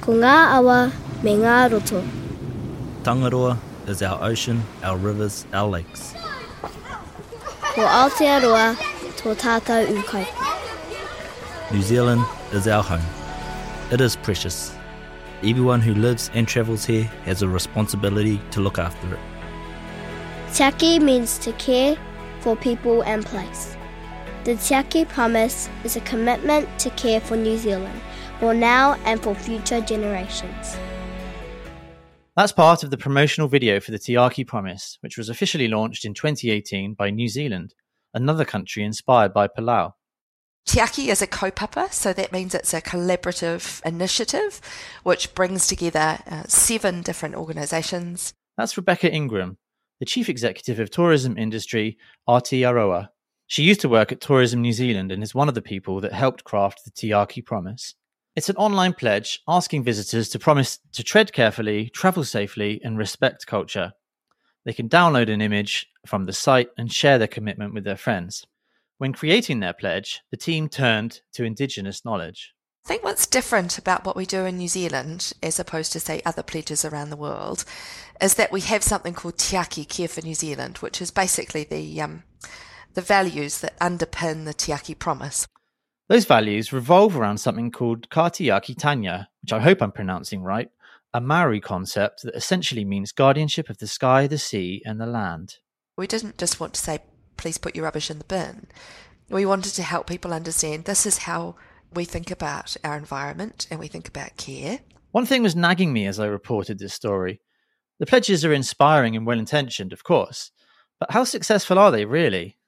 Ko 0.00 0.12
ngā 0.12 0.34
awa, 0.56 0.90
me 1.22 1.36
ngā 1.36 1.70
roto. 1.70 2.02
Tangaroa 3.04 3.56
is 3.86 4.02
our 4.02 4.18
ocean, 4.24 4.62
our 4.82 4.96
rivers, 4.96 5.46
our 5.52 5.68
lakes. 5.68 6.14
Ko 7.74 7.82
Aotearoa, 7.86 8.74
tō 9.22 9.36
tātou 9.36 9.86
ukai. 10.02 10.26
New 11.70 11.82
Zealand 11.82 12.24
is 12.52 12.66
our 12.66 12.82
home. 12.82 13.06
It 13.92 14.00
is 14.00 14.16
precious. 14.16 14.77
Everyone 15.44 15.80
who 15.80 15.94
lives 15.94 16.32
and 16.34 16.48
travels 16.48 16.84
here 16.84 17.04
has 17.24 17.42
a 17.42 17.48
responsibility 17.48 18.40
to 18.50 18.60
look 18.60 18.76
after 18.76 19.14
it. 19.14 19.20
Tiaki 20.48 21.00
means 21.00 21.38
to 21.38 21.52
care 21.52 21.96
for 22.40 22.56
people 22.56 23.02
and 23.02 23.24
place. 23.24 23.76
The 24.42 24.54
Tiaki 24.54 25.08
Promise 25.08 25.68
is 25.84 25.94
a 25.94 26.00
commitment 26.00 26.68
to 26.80 26.90
care 26.90 27.20
for 27.20 27.36
New 27.36 27.56
Zealand, 27.56 28.00
for 28.40 28.52
now 28.52 28.94
and 29.04 29.22
for 29.22 29.32
future 29.32 29.80
generations. 29.80 30.76
That's 32.36 32.50
part 32.50 32.82
of 32.82 32.90
the 32.90 32.98
promotional 32.98 33.46
video 33.46 33.78
for 33.78 33.92
the 33.92 33.98
Tiaki 33.98 34.44
Promise, 34.44 34.98
which 35.02 35.16
was 35.16 35.28
officially 35.28 35.68
launched 35.68 36.04
in 36.04 36.14
2018 36.14 36.94
by 36.94 37.10
New 37.10 37.28
Zealand, 37.28 37.74
another 38.12 38.44
country 38.44 38.82
inspired 38.82 39.32
by 39.32 39.46
Palau. 39.46 39.92
Tiaki 40.68 41.08
is 41.08 41.22
a 41.22 41.26
kaupapa, 41.26 41.90
so 41.90 42.12
that 42.12 42.30
means 42.30 42.54
it's 42.54 42.74
a 42.74 42.82
collaborative 42.82 43.82
initiative 43.86 44.60
which 45.02 45.34
brings 45.34 45.66
together 45.66 46.18
uh, 46.30 46.42
seven 46.46 47.00
different 47.00 47.36
organisations. 47.36 48.34
That's 48.58 48.76
Rebecca 48.76 49.10
Ingram, 49.10 49.56
the 49.98 50.04
Chief 50.04 50.28
Executive 50.28 50.78
of 50.78 50.90
Tourism 50.90 51.38
Industry 51.38 51.96
Aotearoa. 52.28 53.08
She 53.46 53.62
used 53.62 53.80
to 53.80 53.88
work 53.88 54.12
at 54.12 54.20
Tourism 54.20 54.60
New 54.60 54.74
Zealand 54.74 55.10
and 55.10 55.22
is 55.22 55.34
one 55.34 55.48
of 55.48 55.54
the 55.54 55.62
people 55.62 56.02
that 56.02 56.12
helped 56.12 56.44
craft 56.44 56.84
the 56.84 56.90
Tiaki 56.90 57.42
Promise. 57.42 57.94
It's 58.36 58.50
an 58.50 58.56
online 58.56 58.92
pledge 58.92 59.40
asking 59.48 59.84
visitors 59.84 60.28
to 60.28 60.38
promise 60.38 60.80
to 60.92 61.02
tread 61.02 61.32
carefully, 61.32 61.88
travel 61.94 62.24
safely, 62.24 62.78
and 62.84 62.98
respect 62.98 63.46
culture. 63.46 63.94
They 64.66 64.74
can 64.74 64.90
download 64.90 65.32
an 65.32 65.40
image 65.40 65.86
from 66.06 66.26
the 66.26 66.34
site 66.34 66.68
and 66.76 66.92
share 66.92 67.16
their 67.16 67.26
commitment 67.26 67.72
with 67.72 67.84
their 67.84 67.96
friends. 67.96 68.46
When 68.98 69.12
creating 69.12 69.60
their 69.60 69.72
pledge, 69.72 70.22
the 70.32 70.36
team 70.36 70.68
turned 70.68 71.20
to 71.34 71.44
Indigenous 71.44 72.04
knowledge. 72.04 72.52
I 72.84 72.88
think 72.88 73.04
what's 73.04 73.28
different 73.28 73.78
about 73.78 74.04
what 74.04 74.16
we 74.16 74.26
do 74.26 74.44
in 74.44 74.58
New 74.58 74.66
Zealand, 74.66 75.32
as 75.40 75.60
opposed 75.60 75.92
to, 75.92 76.00
say, 76.00 76.20
other 76.24 76.42
pledges 76.42 76.84
around 76.84 77.10
the 77.10 77.16
world, 77.16 77.64
is 78.20 78.34
that 78.34 78.50
we 78.50 78.60
have 78.62 78.82
something 78.82 79.14
called 79.14 79.36
Tiaki 79.36 79.88
Care 79.88 80.08
for 80.08 80.22
New 80.22 80.34
Zealand, 80.34 80.78
which 80.78 81.00
is 81.00 81.12
basically 81.12 81.62
the, 81.62 82.00
um, 82.00 82.24
the 82.94 83.00
values 83.00 83.60
that 83.60 83.78
underpin 83.78 84.46
the 84.46 84.54
Tiaki 84.54 84.98
Promise. 84.98 85.46
Those 86.08 86.24
values 86.24 86.72
revolve 86.72 87.16
around 87.16 87.38
something 87.38 87.70
called 87.70 88.08
Kaitiakitanga, 88.08 89.26
which 89.42 89.52
I 89.52 89.60
hope 89.60 89.80
I'm 89.80 89.92
pronouncing 89.92 90.42
right, 90.42 90.70
a 91.14 91.20
Maori 91.20 91.60
concept 91.60 92.22
that 92.24 92.34
essentially 92.34 92.84
means 92.84 93.12
guardianship 93.12 93.70
of 93.70 93.78
the 93.78 93.86
sky, 93.86 94.26
the 94.26 94.38
sea, 94.38 94.82
and 94.84 95.00
the 95.00 95.06
land. 95.06 95.56
We 95.96 96.06
didn't 96.06 96.38
just 96.38 96.58
want 96.58 96.74
to 96.74 96.80
say 96.80 97.00
please 97.38 97.56
put 97.56 97.74
your 97.74 97.84
rubbish 97.84 98.10
in 98.10 98.18
the 98.18 98.24
bin. 98.24 98.66
We 99.30 99.46
wanted 99.46 99.74
to 99.74 99.82
help 99.82 100.06
people 100.06 100.34
understand 100.34 100.84
this 100.84 101.06
is 101.06 101.18
how 101.18 101.54
we 101.94 102.04
think 102.04 102.30
about 102.30 102.76
our 102.84 102.96
environment 102.96 103.66
and 103.70 103.80
we 103.80 103.88
think 103.88 104.08
about 104.08 104.36
care. 104.36 104.80
One 105.12 105.24
thing 105.24 105.42
was 105.42 105.56
nagging 105.56 105.92
me 105.92 106.06
as 106.06 106.20
I 106.20 106.26
reported 106.26 106.78
this 106.78 106.92
story. 106.92 107.40
The 107.98 108.06
pledges 108.06 108.44
are 108.44 108.52
inspiring 108.52 109.16
and 109.16 109.26
well 109.26 109.38
intentioned, 109.38 109.92
of 109.92 110.04
course, 110.04 110.50
but 111.00 111.10
how 111.10 111.24
successful 111.24 111.78
are 111.78 111.90
they 111.90 112.04
really? 112.04 112.58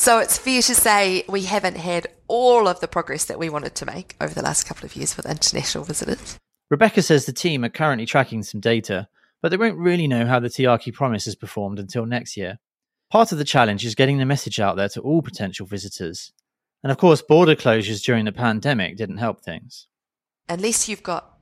So 0.00 0.18
it's 0.20 0.38
fair 0.38 0.62
to 0.62 0.74
say 0.74 1.24
we 1.28 1.42
haven't 1.42 1.76
had 1.76 2.06
all 2.28 2.68
of 2.68 2.80
the 2.80 2.88
progress 2.88 3.24
that 3.24 3.38
we 3.38 3.50
wanted 3.50 3.74
to 3.76 3.86
make 3.86 4.16
over 4.20 4.32
the 4.32 4.42
last 4.42 4.64
couple 4.64 4.86
of 4.86 4.94
years 4.94 5.16
with 5.16 5.26
international 5.26 5.84
visitors. 5.84 6.38
Rebecca 6.70 7.02
says 7.02 7.26
the 7.26 7.32
team 7.32 7.64
are 7.64 7.70
currently 7.70 8.06
tracking 8.06 8.42
some 8.42 8.60
data, 8.60 9.08
but 9.42 9.48
they 9.48 9.56
won't 9.56 9.78
really 9.78 10.06
know 10.06 10.26
how 10.26 10.38
the 10.38 10.48
Tiaki 10.48 10.92
promise 10.92 11.24
has 11.24 11.34
performed 11.34 11.78
until 11.78 12.06
next 12.06 12.36
year. 12.36 12.58
Part 13.10 13.32
of 13.32 13.38
the 13.38 13.44
challenge 13.44 13.86
is 13.86 13.94
getting 13.94 14.18
the 14.18 14.26
message 14.26 14.60
out 14.60 14.76
there 14.76 14.88
to 14.90 15.00
all 15.00 15.22
potential 15.22 15.66
visitors. 15.66 16.32
And 16.82 16.92
of 16.92 16.98
course, 16.98 17.22
border 17.22 17.54
closures 17.54 18.04
during 18.04 18.26
the 18.26 18.32
pandemic 18.32 18.96
didn't 18.96 19.16
help 19.16 19.40
things. 19.40 19.86
Unless 20.48 20.88
you've 20.88 21.02
got 21.02 21.38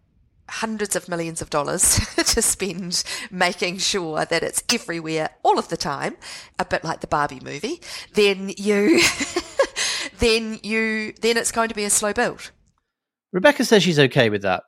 hundreds 0.49 0.95
of 0.95 1.09
millions 1.09 1.43
of 1.43 1.51
dollars 1.51 1.99
to 2.17 2.41
spend 2.41 3.03
making 3.33 3.79
sure 3.79 4.25
that 4.25 4.45
it's 4.45 4.63
everywhere 4.73 5.31
all 5.43 5.59
of 5.59 5.69
the 5.69 5.77
time, 5.77 6.17
a 6.59 6.65
bit 6.65 6.85
like 6.85 7.01
the 7.01 7.09
Barbie 7.09 7.41
movie, 7.43 7.81
then 8.15 8.53
you 8.57 9.03
then 10.19 10.61
you 10.63 11.15
then 11.21 11.37
it's 11.37 11.53
going 11.53 11.69
to 11.69 11.75
be 11.75 11.85
a 11.85 11.91
slow 11.91 12.13
build. 12.13 12.53
Rebecca 13.33 13.65
says 13.65 13.83
she's 13.83 13.99
okay 13.99 14.31
with 14.31 14.43
that. 14.43 14.63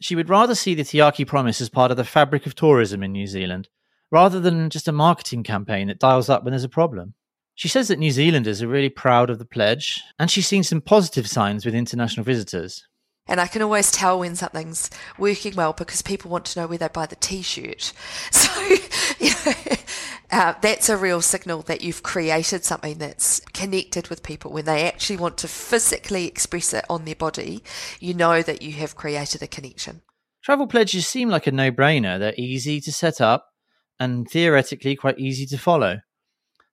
She 0.00 0.16
would 0.16 0.28
rather 0.28 0.56
see 0.56 0.74
the 0.74 0.82
Tiaki 0.82 1.26
promise 1.26 1.60
as 1.60 1.68
part 1.68 1.92
of 1.92 1.96
the 1.96 2.04
fabric 2.04 2.46
of 2.46 2.56
tourism 2.56 3.04
in 3.04 3.12
New 3.12 3.28
Zealand 3.28 3.68
rather 4.10 4.40
than 4.40 4.70
just 4.70 4.88
a 4.88 4.92
marketing 4.92 5.42
campaign 5.42 5.88
that 5.88 5.98
dials 5.98 6.28
up 6.28 6.44
when 6.44 6.52
there's 6.52 6.64
a 6.64 6.68
problem. 6.68 7.14
She 7.54 7.68
says 7.68 7.88
that 7.88 7.98
New 7.98 8.10
Zealanders 8.10 8.62
are 8.62 8.68
really 8.68 8.88
proud 8.88 9.28
of 9.28 9.38
the 9.38 9.44
pledge, 9.44 10.02
and 10.18 10.30
she's 10.30 10.48
seen 10.48 10.62
some 10.62 10.80
positive 10.80 11.28
signs 11.28 11.66
with 11.66 11.74
international 11.74 12.24
visitors. 12.24 12.86
And 13.26 13.40
I 13.40 13.46
can 13.46 13.62
always 13.62 13.92
tell 13.92 14.18
when 14.18 14.34
something's 14.34 14.90
working 15.18 15.54
well 15.54 15.72
because 15.72 16.02
people 16.02 16.30
want 16.30 16.46
to 16.46 16.60
know 16.60 16.66
where 16.66 16.78
they 16.78 16.88
buy 16.88 17.06
the 17.06 17.16
t-shirt. 17.16 17.92
So, 18.32 18.60
you 19.20 19.30
know, 19.44 19.76
uh, 20.32 20.54
that's 20.60 20.88
a 20.88 20.96
real 20.96 21.20
signal 21.20 21.62
that 21.62 21.82
you've 21.82 22.02
created 22.02 22.64
something 22.64 22.98
that's 22.98 23.40
connected 23.52 24.08
with 24.08 24.22
people. 24.22 24.52
When 24.52 24.64
they 24.64 24.86
actually 24.88 25.18
want 25.18 25.36
to 25.38 25.48
physically 25.48 26.26
express 26.26 26.72
it 26.72 26.84
on 26.88 27.04
their 27.04 27.14
body, 27.14 27.62
you 28.00 28.14
know 28.14 28.42
that 28.42 28.62
you 28.62 28.72
have 28.72 28.96
created 28.96 29.42
a 29.42 29.46
connection. 29.46 30.02
Travel 30.42 30.66
pledges 30.66 31.06
seem 31.06 31.28
like 31.28 31.46
a 31.46 31.52
no-brainer. 31.52 32.18
They're 32.18 32.34
easy 32.36 32.80
to 32.80 32.92
set 32.92 33.20
up 33.20 33.49
and 34.00 34.28
theoretically 34.28 34.96
quite 34.96 35.18
easy 35.18 35.46
to 35.46 35.58
follow. 35.58 36.00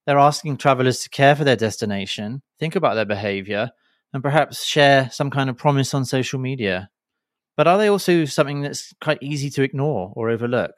They're 0.05 0.17
asking 0.17 0.57
travelers 0.57 0.99
to 0.99 1.09
care 1.09 1.35
for 1.35 1.43
their 1.43 1.57
destination, 1.57 2.41
think 2.59 2.75
about 2.75 2.95
their 2.95 3.05
behavior, 3.05 3.71
and 4.13 4.23
perhaps 4.23 4.65
share 4.65 5.09
some 5.11 5.29
kind 5.29 5.49
of 5.49 5.57
promise 5.57 5.93
on 5.93 6.05
social 6.05 6.39
media. 6.39 6.89
But 7.57 7.67
are 7.67 7.77
they 7.77 7.89
also 7.89 8.23
something 8.25 8.61
that's 8.61 8.93
quite 9.01 9.21
easy 9.21 9.49
to 9.51 9.63
ignore 9.63 10.13
or 10.15 10.29
overlook? 10.29 10.71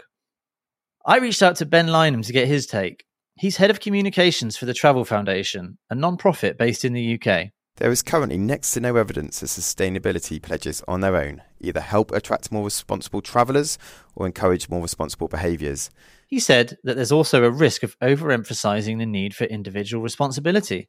I 1.06 1.18
reached 1.18 1.44
out 1.44 1.56
to 1.58 1.66
Ben 1.66 1.88
Lynam 1.88 2.26
to 2.26 2.34
get 2.34 2.48
his 2.48 2.66
take. 2.66 3.06
He's 3.36 3.58
head 3.58 3.70
of 3.70 3.80
communications 3.80 4.58
for 4.58 4.66
the 4.66 4.74
Travel 4.74 5.06
Foundation, 5.06 5.78
a 5.90 5.96
non-profit 5.96 6.58
based 6.58 6.84
in 6.84 6.94
the 6.94 7.20
UK. 7.22 7.52
There 7.78 7.92
is 7.92 8.04
currently 8.04 8.38
next 8.38 8.74
to 8.74 8.82
no 8.82 8.98
evidence 8.98 9.40
that 9.40 9.46
sustainability 9.46 10.42
pledges 10.42 10.84
on 10.88 11.00
their 11.00 11.16
own 11.16 11.44
either 11.62 11.80
help 11.80 12.12
attract 12.12 12.52
more 12.52 12.66
responsible 12.66 13.22
travellers 13.22 13.78
or 14.16 14.26
encourage 14.26 14.68
more 14.68 14.82
responsible 14.82 15.30
behaviours. 15.30 15.90
He 16.30 16.40
said 16.40 16.78
that 16.84 16.96
there's 16.96 17.12
also 17.12 17.44
a 17.44 17.50
risk 17.50 17.82
of 17.82 17.98
overemphasizing 18.00 19.00
the 19.00 19.06
need 19.08 19.36
for 19.36 19.46
individual 19.46 20.04
responsibility, 20.04 20.88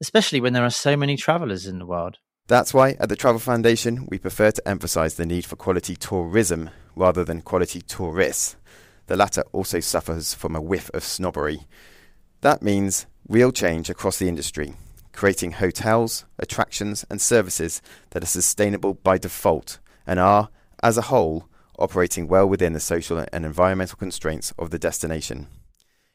especially 0.00 0.40
when 0.40 0.52
there 0.52 0.64
are 0.64 0.70
so 0.70 0.96
many 0.96 1.16
travellers 1.16 1.64
in 1.64 1.78
the 1.78 1.86
world. 1.86 2.18
That's 2.48 2.74
why 2.74 2.96
at 2.98 3.08
the 3.08 3.14
Travel 3.14 3.38
Foundation 3.38 4.08
we 4.10 4.18
prefer 4.18 4.50
to 4.50 4.68
emphasise 4.68 5.14
the 5.14 5.24
need 5.24 5.44
for 5.44 5.54
quality 5.54 5.94
tourism 5.94 6.70
rather 6.96 7.24
than 7.24 7.42
quality 7.42 7.80
tourists. 7.80 8.56
The 9.06 9.16
latter 9.16 9.44
also 9.52 9.78
suffers 9.78 10.34
from 10.34 10.56
a 10.56 10.60
whiff 10.60 10.90
of 10.92 11.04
snobbery. 11.04 11.60
That 12.40 12.60
means 12.60 13.06
real 13.28 13.52
change 13.52 13.90
across 13.90 14.18
the 14.18 14.26
industry, 14.26 14.74
creating 15.12 15.52
hotels, 15.52 16.24
attractions, 16.40 17.06
and 17.08 17.20
services 17.20 17.80
that 18.10 18.24
are 18.24 18.26
sustainable 18.26 18.94
by 18.94 19.18
default 19.18 19.78
and 20.04 20.18
are, 20.18 20.48
as 20.82 20.98
a 20.98 21.02
whole, 21.02 21.48
operating 21.80 22.28
well 22.28 22.46
within 22.48 22.72
the 22.72 22.80
social 22.80 23.24
and 23.32 23.44
environmental 23.44 23.96
constraints 23.96 24.52
of 24.58 24.70
the 24.70 24.78
destination. 24.78 25.48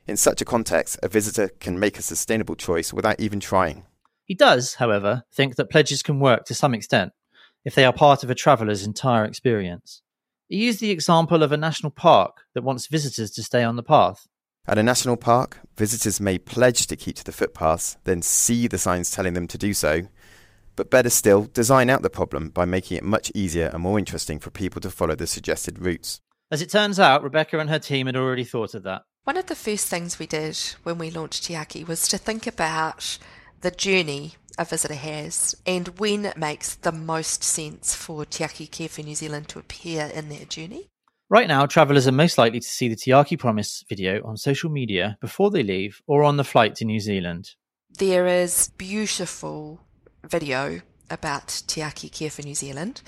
In 0.07 0.17
such 0.17 0.41
a 0.41 0.45
context, 0.45 1.00
a 1.01 1.07
visitor 1.07 1.50
can 1.60 1.79
make 1.79 1.98
a 1.98 2.03
sustainable 2.03 2.55
choice 2.55 2.93
without 2.93 3.19
even 3.19 3.39
trying. 3.39 3.86
He 4.24 4.36
does, 4.36 4.75
however, 4.75 5.24
think 5.34 5.55
that 5.55 5.69
pledges 5.69 6.03
can 6.03 6.19
work 6.19 6.45
to 6.45 6.53
some 6.53 6.74
extent 6.74 7.12
if 7.63 7.74
they 7.74 7.86
are 7.86 7.93
part 7.93 8.24
of 8.24 8.29
a 8.29 8.36
traveller's 8.36 8.86
entire 8.86 9.25
experience. 9.25 10.01
He 10.48 10.57
used 10.57 10.79
the 10.79 10.91
example 10.91 11.41
of 11.41 11.51
a 11.51 11.57
national 11.57 11.91
park 11.91 12.41
that 12.53 12.63
wants 12.63 12.88
visitors 12.88 13.31
to 13.31 13.43
stay 13.43 13.63
on 13.63 13.75
the 13.75 13.84
path. 13.84 14.27
At 14.67 14.77
a 14.77 14.84
national 14.84 15.17
park, 15.17 15.60
visitors 15.75 16.19
may 16.19 16.38
pledge 16.38 16.88
to 16.88 16.95
keep 16.95 17.15
to 17.17 17.24
the 17.24 17.31
footpaths, 17.31 17.98
then 18.03 18.22
see 18.22 18.67
the 18.67 18.77
signs 18.77 19.12
telling 19.12 19.34
them 19.34 19.48
to 19.48 19.57
do 19.57 19.74
so. 19.74 20.03
But 20.75 20.89
better 20.89 21.10
still, 21.10 21.44
design 21.46 21.89
out 21.89 22.01
the 22.01 22.10
problem 22.10 22.50
by 22.50 22.65
making 22.65 22.98
it 22.98 23.03
much 23.03 23.32
easier 23.34 23.70
and 23.74 23.82
more 23.82 23.98
interesting 23.98 24.39
for 24.39 24.50
people 24.50 24.82
to 24.82 24.89
follow 24.89 25.15
the 25.15 25.27
suggested 25.27 25.79
routes. 25.79 26.20
As 26.51 26.62
it 26.62 26.70
turns 26.70 27.00
out, 27.00 27.24
Rebecca 27.24 27.60
and 27.60 27.70
her 27.70 27.79
team 27.79 28.05
had 28.08 28.15
already 28.15 28.44
thought 28.44 28.74
of 28.74 28.84
that. 28.84 29.03
One 29.24 29.38
of 29.38 29.48
the 29.48 29.55
first 29.55 29.88
things 29.88 30.20
we 30.20 30.27
did 30.27 30.58
when 30.84 30.98
we 30.98 31.10
launched 31.10 31.44
Tiaki 31.46 31.88
was 31.88 32.08
to 32.10 32.17
think 32.17 32.46
about 32.46 33.17
the 33.62 33.72
journey 33.72 34.36
a 34.58 34.65
visitor 34.65 34.94
has 34.94 35.55
and 35.65 36.00
when 36.00 36.25
it 36.25 36.38
makes 36.38 36.75
the 36.75 36.91
most 36.91 37.44
sense 37.44 37.96
for 37.96 38.24
Tiaki 38.25 38.70
Care 38.70 38.88
for 38.88 39.01
New 39.01 39.15
Zealand 39.15 39.50
to 39.50 39.60
appear 39.60 40.12
in 40.13 40.29
their 40.29 40.46
journey. 40.46 40.89
Right 41.27 41.48
now, 41.48 41.65
travellers 41.65 42.08
are 42.08 42.12
most 42.12 42.38
likely 42.38 42.60
to 42.60 42.67
see 42.67 42.88
the 42.88 42.96
Tiaki 42.96 43.38
Promise 43.38 43.84
video 43.89 44.22
on 44.24 44.38
social 44.38 44.70
media 44.70 45.17
before 45.20 45.50
they 45.50 45.63
leave 45.63 46.01
or 46.05 46.24
on 46.24 46.38
the 46.38 46.44
flight 46.44 46.75
to 46.75 46.86
New 46.86 47.00
Zealand. 47.00 47.55
There 47.98 48.27
is 48.27 48.70
beautiful 48.77 49.82
video 50.25 50.82
about 51.10 51.48
Tiaki 51.48 52.12
Care 52.12 52.29
for 52.29 52.41
New 52.41 52.55
Zealand, 52.55 53.01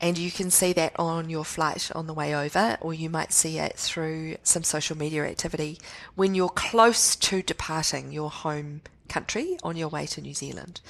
and 0.00 0.16
you 0.18 0.30
can 0.30 0.50
see 0.50 0.72
that 0.74 0.98
on 0.98 1.30
your 1.30 1.44
flight 1.44 1.90
on 1.94 2.06
the 2.06 2.14
way 2.14 2.34
over, 2.34 2.78
or 2.80 2.94
you 2.94 3.10
might 3.10 3.32
see 3.32 3.58
it 3.58 3.76
through 3.76 4.36
some 4.42 4.62
social 4.62 4.96
media 4.96 5.24
activity 5.24 5.78
when 6.14 6.34
you're 6.34 6.48
close 6.48 7.16
to 7.16 7.42
departing 7.42 8.12
your 8.12 8.30
home 8.30 8.82
country 9.08 9.58
on 9.62 9.76
your 9.76 9.88
way 9.88 10.06
to 10.06 10.20
New 10.20 10.34
Zealand. 10.34 10.80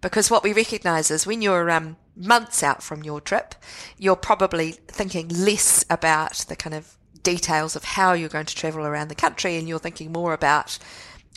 Because 0.00 0.30
what 0.30 0.42
we 0.42 0.52
recognise 0.52 1.10
is 1.10 1.26
when 1.26 1.40
you're 1.40 1.70
um, 1.70 1.96
months 2.14 2.62
out 2.62 2.82
from 2.82 3.02
your 3.02 3.20
trip, 3.20 3.54
you're 3.96 4.16
probably 4.16 4.72
thinking 4.72 5.28
less 5.28 5.84
about 5.88 6.44
the 6.48 6.56
kind 6.56 6.74
of 6.74 6.96
details 7.22 7.74
of 7.74 7.84
how 7.84 8.12
you're 8.12 8.28
going 8.28 8.46
to 8.46 8.54
travel 8.54 8.84
around 8.84 9.08
the 9.08 9.14
country 9.14 9.56
and 9.56 9.66
you're 9.66 9.78
thinking 9.78 10.12
more 10.12 10.34
about 10.34 10.78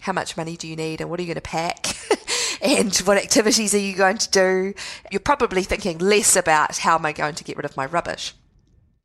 how 0.02 0.12
much 0.12 0.38
money 0.38 0.58
do 0.58 0.68
you 0.68 0.76
need 0.76 1.02
and 1.02 1.10
what 1.10 1.20
are 1.20 1.24
you 1.24 1.28
going 1.28 1.36
to 1.36 1.42
pack 1.42 1.88
and 2.62 2.96
what 2.98 3.18
activities 3.18 3.74
are 3.74 3.80
you 3.80 3.96
going 3.96 4.18
to 4.18 4.30
do. 4.30 4.74
You're 5.12 5.20
probably 5.20 5.64
thinking 5.64 5.98
less 6.00 6.36
about 6.36 6.78
how 6.78 6.96
am 6.96 7.06
I 7.06 7.14
going 7.14 7.36
to 7.36 7.44
get 7.44 7.58
rid 7.58 7.66
of 7.66 7.78
my 7.78 7.86
rubbish. 7.86 8.34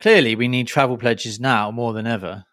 Clearly, 0.00 0.34
we 0.34 0.48
need 0.48 0.66
travel 0.66 0.96
pledges 0.96 1.38
now 1.38 1.70
more 1.70 1.92
than 1.92 2.06
ever. 2.06 2.44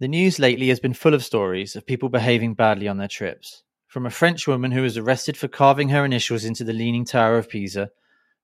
The 0.00 0.08
news 0.08 0.38
lately 0.38 0.68
has 0.68 0.80
been 0.80 0.94
full 0.94 1.14
of 1.14 1.24
stories 1.24 1.76
of 1.76 1.86
people 1.86 2.08
behaving 2.08 2.54
badly 2.54 2.88
on 2.88 2.98
their 2.98 3.08
trips. 3.08 3.62
From 3.88 4.06
a 4.06 4.10
French 4.10 4.46
woman 4.46 4.70
who 4.70 4.82
was 4.82 4.96
arrested 4.96 5.36
for 5.36 5.48
carving 5.48 5.88
her 5.88 6.04
initials 6.04 6.44
into 6.44 6.62
the 6.62 6.72
Leaning 6.72 7.04
Tower 7.04 7.36
of 7.36 7.48
Pisa, 7.48 7.90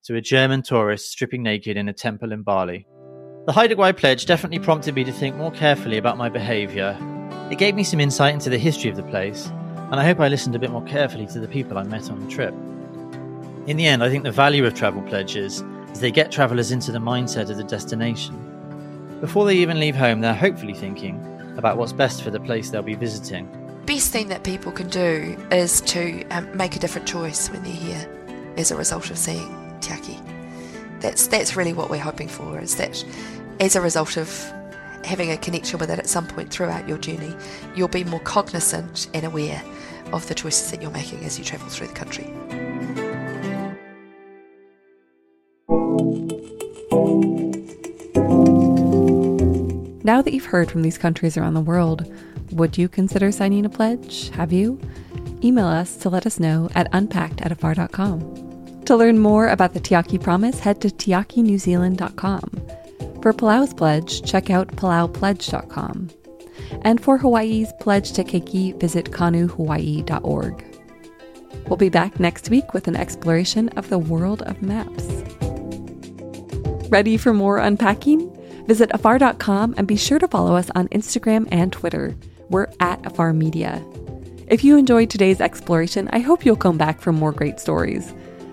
to 0.04 0.16
a 0.16 0.20
German 0.20 0.62
tourist 0.62 1.10
stripping 1.10 1.42
naked 1.42 1.76
in 1.76 1.88
a 1.88 1.92
temple 1.92 2.32
in 2.32 2.42
Bali. 2.42 2.86
The 3.46 3.52
Haida 3.52 3.94
pledge 3.94 4.26
definitely 4.26 4.58
prompted 4.58 4.94
me 4.94 5.04
to 5.04 5.12
think 5.12 5.36
more 5.36 5.50
carefully 5.50 5.96
about 5.96 6.18
my 6.18 6.28
behaviour. 6.28 6.98
It 7.50 7.58
gave 7.58 7.74
me 7.74 7.84
some 7.84 8.00
insight 8.00 8.34
into 8.34 8.50
the 8.50 8.58
history 8.58 8.90
of 8.90 8.96
the 8.96 9.02
place, 9.04 9.50
and 9.90 9.96
I 9.96 10.04
hope 10.04 10.20
I 10.20 10.28
listened 10.28 10.54
a 10.54 10.58
bit 10.58 10.70
more 10.70 10.84
carefully 10.84 11.26
to 11.28 11.40
the 11.40 11.48
people 11.48 11.78
I 11.78 11.82
met 11.82 12.10
on 12.10 12.20
the 12.20 12.30
trip. 12.30 12.54
In 13.66 13.76
the 13.76 13.86
end, 13.86 14.02
I 14.02 14.10
think 14.10 14.24
the 14.24 14.32
value 14.32 14.66
of 14.66 14.74
travel 14.74 15.02
pledges 15.02 15.62
is 15.92 16.00
they 16.00 16.10
get 16.10 16.30
travellers 16.30 16.70
into 16.70 16.92
the 16.92 16.98
mindset 16.98 17.50
of 17.50 17.56
the 17.56 17.64
destination. 17.64 19.18
Before 19.20 19.46
they 19.46 19.56
even 19.56 19.80
leave 19.80 19.96
home, 19.96 20.20
they're 20.20 20.34
hopefully 20.34 20.74
thinking 20.74 21.24
about 21.56 21.76
what's 21.76 21.92
best 21.92 22.22
for 22.22 22.30
the 22.30 22.40
place 22.40 22.70
they'll 22.70 22.82
be 22.82 22.94
visiting 22.94 23.48
best 23.86 24.12
thing 24.12 24.28
that 24.28 24.42
people 24.44 24.72
can 24.72 24.88
do 24.88 25.36
is 25.50 25.80
to 25.82 26.26
um, 26.28 26.56
make 26.56 26.76
a 26.76 26.78
different 26.78 27.06
choice 27.06 27.50
when 27.50 27.62
they're 27.62 27.72
here 27.72 28.54
as 28.56 28.70
a 28.70 28.76
result 28.76 29.10
of 29.10 29.18
seeing 29.18 29.48
Tiaki. 29.80 30.20
That's 31.00 31.26
that's 31.26 31.56
really 31.56 31.72
what 31.72 31.90
we're 31.90 31.98
hoping 32.00 32.28
for. 32.28 32.58
Is 32.58 32.76
that 32.76 33.04
as 33.60 33.76
a 33.76 33.80
result 33.80 34.16
of 34.16 34.28
having 35.04 35.30
a 35.30 35.36
connection 35.36 35.78
with 35.78 35.90
it 35.90 35.98
at 35.98 36.08
some 36.08 36.26
point 36.26 36.50
throughout 36.50 36.88
your 36.88 36.98
journey, 36.98 37.34
you'll 37.76 37.88
be 37.88 38.04
more 38.04 38.20
cognizant 38.20 39.08
and 39.14 39.24
aware 39.24 39.62
of 40.12 40.26
the 40.28 40.34
choices 40.34 40.70
that 40.70 40.82
you're 40.82 40.90
making 40.90 41.24
as 41.24 41.38
you 41.38 41.44
travel 41.44 41.68
through 41.68 41.88
the 41.88 41.94
country. 41.94 42.24
Now 50.04 50.20
that 50.20 50.34
you've 50.34 50.44
heard 50.44 50.70
from 50.70 50.82
these 50.82 50.98
countries 50.98 51.38
around 51.38 51.54
the 51.54 51.62
world, 51.62 52.12
would 52.52 52.76
you 52.76 52.88
consider 52.88 53.32
signing 53.32 53.64
a 53.64 53.70
pledge? 53.70 54.28
Have 54.30 54.52
you? 54.52 54.78
Email 55.42 55.66
us 55.66 55.96
to 55.96 56.10
let 56.10 56.26
us 56.26 56.38
know 56.38 56.68
at 56.74 56.88
unpacked 56.92 57.40
at 57.40 57.50
afar.com. 57.50 58.82
To 58.84 58.96
learn 58.96 59.18
more 59.18 59.48
about 59.48 59.72
the 59.72 59.80
Tiaki 59.80 60.22
Promise, 60.22 60.60
head 60.60 60.82
to 60.82 60.88
tiakinewzealand.com. 60.88 62.83
For 63.24 63.32
Palau's 63.32 63.72
pledge, 63.72 64.20
check 64.22 64.50
out 64.50 64.68
palaupledge.com. 64.76 66.10
And 66.82 67.02
for 67.02 67.16
Hawaii's 67.16 67.72
pledge 67.80 68.12
to 68.12 68.22
Keiki, 68.22 68.78
visit 68.78 69.12
kanuhawaii.org. 69.12 70.64
We'll 71.66 71.78
be 71.78 71.88
back 71.88 72.20
next 72.20 72.50
week 72.50 72.74
with 72.74 72.86
an 72.86 72.96
exploration 72.96 73.70
of 73.70 73.88
the 73.88 73.98
world 73.98 74.42
of 74.42 74.60
maps. 74.60 75.06
Ready 76.90 77.16
for 77.16 77.32
more 77.32 77.56
unpacking? 77.56 78.30
Visit 78.66 78.90
afar.com 78.92 79.74
and 79.78 79.88
be 79.88 79.96
sure 79.96 80.18
to 80.18 80.28
follow 80.28 80.54
us 80.54 80.68
on 80.74 80.88
Instagram 80.88 81.48
and 81.50 81.72
Twitter. 81.72 82.14
We're 82.50 82.68
at 82.80 83.06
Afar 83.06 83.32
Media. 83.32 83.82
If 84.48 84.62
you 84.62 84.76
enjoyed 84.76 85.08
today's 85.08 85.40
exploration, 85.40 86.10
I 86.12 86.18
hope 86.18 86.44
you'll 86.44 86.56
come 86.56 86.76
back 86.76 87.00
for 87.00 87.10
more 87.10 87.32
great 87.32 87.58
stories. 87.58 88.12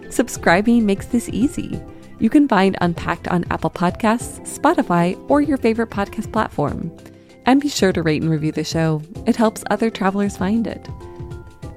Subscribing 0.10 0.86
makes 0.86 1.08
this 1.08 1.28
easy. 1.28 1.84
You 2.22 2.30
can 2.30 2.48
find 2.48 2.78
Unpacked 2.82 3.28
on 3.30 3.46
Apple 3.50 3.72
Podcasts, 3.72 4.42
Spotify, 4.42 5.20
or 5.28 5.42
your 5.42 5.58
favorite 5.58 5.90
podcast 5.90 6.32
platform. 6.32 6.96
And 7.48 7.60
be 7.60 7.68
sure 7.68 7.92
to 7.92 8.04
rate 8.04 8.22
and 8.22 8.30
review 8.30 8.52
the 8.52 8.64
show, 8.64 9.02
it 9.26 9.36
helps 9.36 9.64
other 9.72 9.90
travelers 9.90 10.38
find 10.38 10.68
it. 10.68 10.88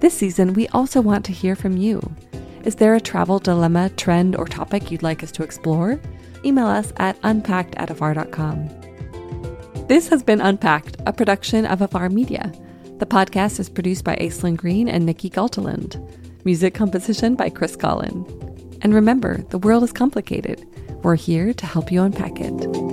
This 0.00 0.12
season, 0.12 0.52
we 0.52 0.68
also 0.68 1.00
want 1.00 1.24
to 1.24 1.33
hear 1.33 1.57
from 1.57 1.78
you. 1.78 2.14
Is 2.62 2.74
there 2.74 2.94
a 2.94 3.00
travel 3.00 3.38
dilemma, 3.38 3.88
trend, 3.96 4.37
or 4.37 4.44
topic 4.44 4.90
you'd 4.90 5.02
like 5.02 5.22
us 5.22 5.33
to 5.33 5.42
explore? 5.42 5.98
Email 6.44 6.66
us 6.66 6.92
at 6.98 7.16
unpacked 7.22 7.74
at 7.76 7.88
afar.com. 7.88 8.68
This 9.88 10.09
has 10.09 10.22
been 10.22 10.42
Unpacked, 10.42 10.98
a 11.07 11.12
production 11.14 11.64
of 11.64 11.80
Afar 11.80 12.11
Media. 12.11 12.52
The 12.98 13.07
podcast 13.07 13.61
is 13.61 13.70
produced 13.70 14.04
by 14.04 14.16
Aislinn 14.16 14.59
Green 14.59 14.88
and 14.90 15.07
Nikki 15.07 15.30
Galteland. 15.30 15.98
Music 16.44 16.74
composition 16.74 17.35
by 17.35 17.48
Chris 17.48 17.76
Collin. 17.76 18.43
And 18.84 18.94
remember, 18.94 19.38
the 19.48 19.58
world 19.58 19.82
is 19.82 19.92
complicated. 19.92 20.64
We're 21.02 21.16
here 21.16 21.54
to 21.54 21.66
help 21.66 21.90
you 21.90 22.02
unpack 22.02 22.38
it. 22.38 22.83